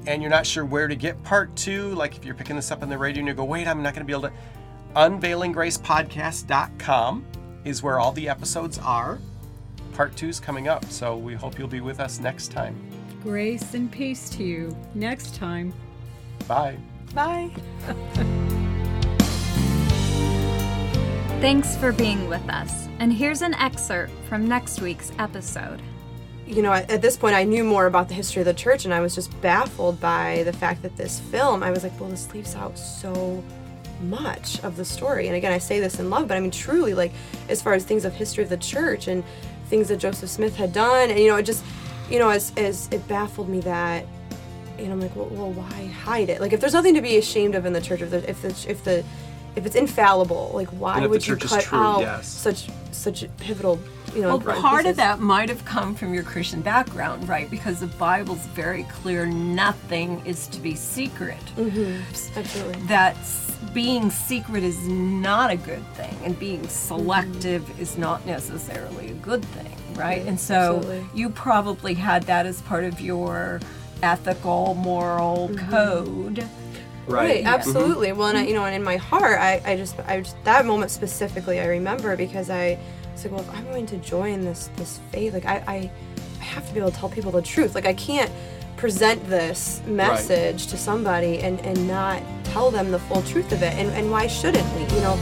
and 0.06 0.20
you're 0.20 0.30
not 0.30 0.46
sure 0.46 0.64
where 0.64 0.88
to 0.88 0.96
get 0.96 1.22
part 1.22 1.54
two, 1.56 1.94
like 1.94 2.16
if 2.16 2.24
you're 2.24 2.34
picking 2.34 2.56
this 2.56 2.70
up 2.70 2.82
on 2.82 2.88
the 2.88 2.98
radio 2.98 3.20
and 3.20 3.28
you 3.28 3.34
go, 3.34 3.44
wait, 3.44 3.66
I'm 3.68 3.82
not 3.82 3.94
going 3.94 4.04
to 4.04 4.06
be 4.06 4.12
able 4.12 4.22
to, 4.28 4.32
unveilinggracepodcast.com 4.94 7.24
is 7.64 7.82
where 7.82 7.98
all 7.98 8.12
the 8.12 8.28
episodes 8.28 8.78
are. 8.78 9.18
Part 9.94 10.16
two's 10.16 10.40
coming 10.40 10.68
up, 10.68 10.84
so 10.86 11.16
we 11.16 11.34
hope 11.34 11.58
you'll 11.58 11.68
be 11.68 11.80
with 11.80 12.00
us 12.00 12.18
next 12.18 12.50
time. 12.50 12.76
Grace 13.22 13.74
and 13.74 13.92
peace 13.92 14.30
to 14.30 14.42
you 14.42 14.76
next 14.94 15.34
time. 15.34 15.72
Bye. 16.48 16.78
Bye. 17.14 17.50
Thanks 21.40 21.76
for 21.76 21.92
being 21.92 22.28
with 22.28 22.48
us. 22.48 22.86
And 23.00 23.12
here's 23.12 23.42
an 23.42 23.54
excerpt 23.54 24.12
from 24.28 24.46
next 24.46 24.80
week's 24.80 25.12
episode. 25.18 25.82
You 26.46 26.62
know, 26.62 26.72
at, 26.72 26.90
at 26.90 27.02
this 27.02 27.16
point, 27.16 27.34
I 27.34 27.44
knew 27.44 27.64
more 27.64 27.86
about 27.86 28.08
the 28.08 28.14
history 28.14 28.42
of 28.42 28.46
the 28.46 28.54
church, 28.54 28.84
and 28.84 28.94
I 28.94 29.00
was 29.00 29.14
just 29.14 29.38
baffled 29.40 30.00
by 30.00 30.42
the 30.44 30.52
fact 30.52 30.82
that 30.82 30.96
this 30.96 31.18
film, 31.18 31.62
I 31.62 31.70
was 31.70 31.82
like, 31.82 31.98
well, 32.00 32.10
this 32.10 32.32
leaves 32.32 32.54
out 32.54 32.78
so 32.78 33.42
much 34.02 34.62
of 34.64 34.76
the 34.76 34.84
story. 34.84 35.26
And 35.28 35.36
again, 35.36 35.52
I 35.52 35.58
say 35.58 35.80
this 35.80 35.98
in 35.98 36.10
love, 36.10 36.28
but 36.28 36.36
I 36.36 36.40
mean, 36.40 36.50
truly, 36.50 36.94
like, 36.94 37.12
as 37.48 37.62
far 37.62 37.74
as 37.74 37.84
things 37.84 38.04
of 38.04 38.14
history 38.14 38.44
of 38.44 38.50
the 38.50 38.56
church 38.56 39.08
and 39.08 39.24
things 39.68 39.88
that 39.88 39.96
Joseph 39.98 40.28
Smith 40.30 40.56
had 40.56 40.72
done, 40.72 41.10
and, 41.10 41.18
you 41.18 41.28
know, 41.28 41.36
it 41.36 41.44
just, 41.44 41.64
you 42.10 42.18
know, 42.18 42.28
as, 42.28 42.52
as 42.56 42.88
it 42.90 43.06
baffled 43.08 43.48
me 43.48 43.60
that, 43.60 44.04
you 44.78 44.86
know, 44.86 44.92
I'm 44.92 45.00
like, 45.00 45.14
well, 45.14 45.26
well 45.26 45.52
why 45.52 45.86
hide 45.86 46.28
it? 46.28 46.40
Like, 46.40 46.52
if 46.52 46.60
there's 46.60 46.74
nothing 46.74 46.94
to 46.94 47.02
be 47.02 47.16
ashamed 47.16 47.54
of 47.54 47.66
in 47.66 47.72
the 47.72 47.80
church, 47.80 48.02
if 48.02 48.10
the, 48.10 48.28
if 48.28 48.42
the, 48.42 48.70
if 48.70 48.84
the, 48.84 49.04
if 49.54 49.66
it's 49.66 49.76
infallible, 49.76 50.50
like 50.54 50.68
why 50.68 50.96
And 50.96 51.04
if 51.04 51.10
the 51.10 51.10
would 51.10 51.26
you 51.26 51.36
cut 51.36 51.62
true, 51.62 51.78
out 51.78 52.00
yes. 52.00 52.26
such 52.26 52.68
such 52.90 53.24
pivotal, 53.38 53.78
you 54.14 54.22
know? 54.22 54.36
Well, 54.36 54.60
part 54.62 54.86
of 54.86 54.96
that 54.96 55.20
might 55.20 55.48
have 55.50 55.64
come 55.64 55.94
from 55.94 56.14
your 56.14 56.22
Christian 56.22 56.62
background, 56.62 57.28
right? 57.28 57.50
Because 57.50 57.80
the 57.80 57.86
Bible's 57.86 58.46
very 58.46 58.84
clear 58.84 59.26
nothing 59.26 60.24
is 60.24 60.46
to 60.48 60.60
be 60.60 60.74
secret. 60.74 61.36
Mm-hmm. 61.56 62.38
Absolutely. 62.38 62.82
That 62.82 63.16
s- 63.16 63.51
being 63.72 64.10
secret 64.10 64.62
is 64.62 64.86
not 64.88 65.50
a 65.50 65.56
good 65.56 65.86
thing, 65.94 66.16
and 66.24 66.38
being 66.38 66.66
selective 66.68 67.62
mm-hmm. 67.62 67.82
is 67.82 67.98
not 67.98 68.24
necessarily 68.26 69.10
a 69.10 69.14
good 69.14 69.44
thing, 69.44 69.76
right? 69.94 70.26
And 70.26 70.38
so 70.38 70.76
absolutely. 70.76 71.06
you 71.14 71.30
probably 71.30 71.94
had 71.94 72.24
that 72.24 72.46
as 72.46 72.60
part 72.62 72.84
of 72.84 73.00
your 73.00 73.60
ethical, 74.02 74.74
moral 74.74 75.48
mm-hmm. 75.48 75.70
code. 75.70 76.46
Right, 77.06 77.42
Yeah. 77.42 77.54
absolutely. 77.54 78.08
Mm-hmm. 78.08 78.18
Well, 78.18 78.28
and 78.28 78.38
I, 78.38 78.46
you 78.46 78.54
know, 78.54 78.64
and 78.64 78.74
in 78.74 78.84
my 78.84 78.96
heart, 78.96 79.38
I, 79.40 79.60
I 79.64 79.76
just, 79.76 79.98
I 80.06 80.20
just 80.20 80.42
that 80.44 80.64
moment 80.66 80.90
specifically, 80.90 81.60
I 81.60 81.66
remember 81.66 82.16
because 82.16 82.48
I 82.48 82.78
was 83.12 83.24
like, 83.24 83.32
well, 83.32 83.40
if 83.42 83.54
I'm 83.54 83.64
going 83.64 83.86
to 83.86 83.96
join 83.98 84.42
this 84.42 84.70
this 84.76 85.00
faith, 85.10 85.32
like 85.34 85.46
I, 85.46 85.64
I, 85.66 85.90
I 86.40 86.44
have 86.44 86.66
to 86.68 86.74
be 86.74 86.80
able 86.80 86.90
to 86.90 86.96
tell 86.96 87.08
people 87.08 87.32
the 87.32 87.42
truth. 87.42 87.74
Like 87.74 87.86
I 87.86 87.94
can't 87.94 88.30
present 88.76 89.24
this 89.28 89.80
message 89.86 90.66
to 90.68 90.76
somebody 90.76 91.38
and 91.38 91.60
and 91.60 91.86
not 91.86 92.22
tell 92.52 92.70
them 92.70 92.90
the 92.90 92.98
full 92.98 93.22
truth 93.22 93.52
of 93.52 93.62
it. 93.62 93.72
And 93.74 93.90
and 93.90 94.10
why 94.10 94.26
shouldn't 94.26 94.66
we? 94.74 94.82
You 94.94 95.00
know. 95.00 95.16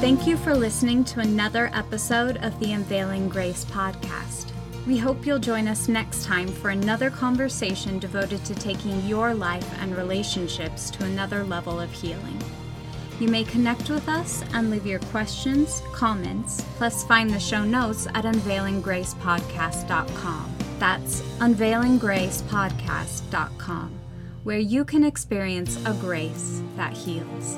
Thank 0.00 0.26
you 0.26 0.36
for 0.36 0.54
listening 0.54 1.04
to 1.04 1.20
another 1.20 1.70
episode 1.72 2.36
of 2.38 2.58
the 2.60 2.72
Unveiling 2.72 3.28
Grace 3.28 3.64
podcast. 3.64 4.50
We 4.86 4.98
hope 4.98 5.24
you'll 5.24 5.38
join 5.38 5.66
us 5.66 5.88
next 5.88 6.26
time 6.26 6.48
for 6.48 6.68
another 6.68 7.08
conversation 7.08 7.98
devoted 7.98 8.44
to 8.44 8.54
taking 8.54 9.00
your 9.06 9.32
life 9.32 9.66
and 9.80 9.96
relationships 9.96 10.90
to 10.90 11.04
another 11.04 11.42
level 11.42 11.80
of 11.80 11.90
healing. 11.90 12.38
You 13.18 13.28
may 13.28 13.44
connect 13.44 13.88
with 13.88 14.06
us 14.08 14.44
and 14.52 14.70
leave 14.70 14.84
your 14.84 14.98
questions, 14.98 15.82
comments, 15.92 16.62
plus 16.76 17.02
find 17.04 17.30
the 17.30 17.40
show 17.40 17.64
notes 17.64 18.06
at 18.08 18.24
unveilinggracepodcast.com. 18.24 20.53
That's 20.78 21.22
unveilinggracepodcast.com, 21.40 24.00
where 24.42 24.58
you 24.58 24.84
can 24.84 25.04
experience 25.04 25.82
a 25.86 25.94
grace 25.94 26.60
that 26.76 26.92
heals. 26.92 27.56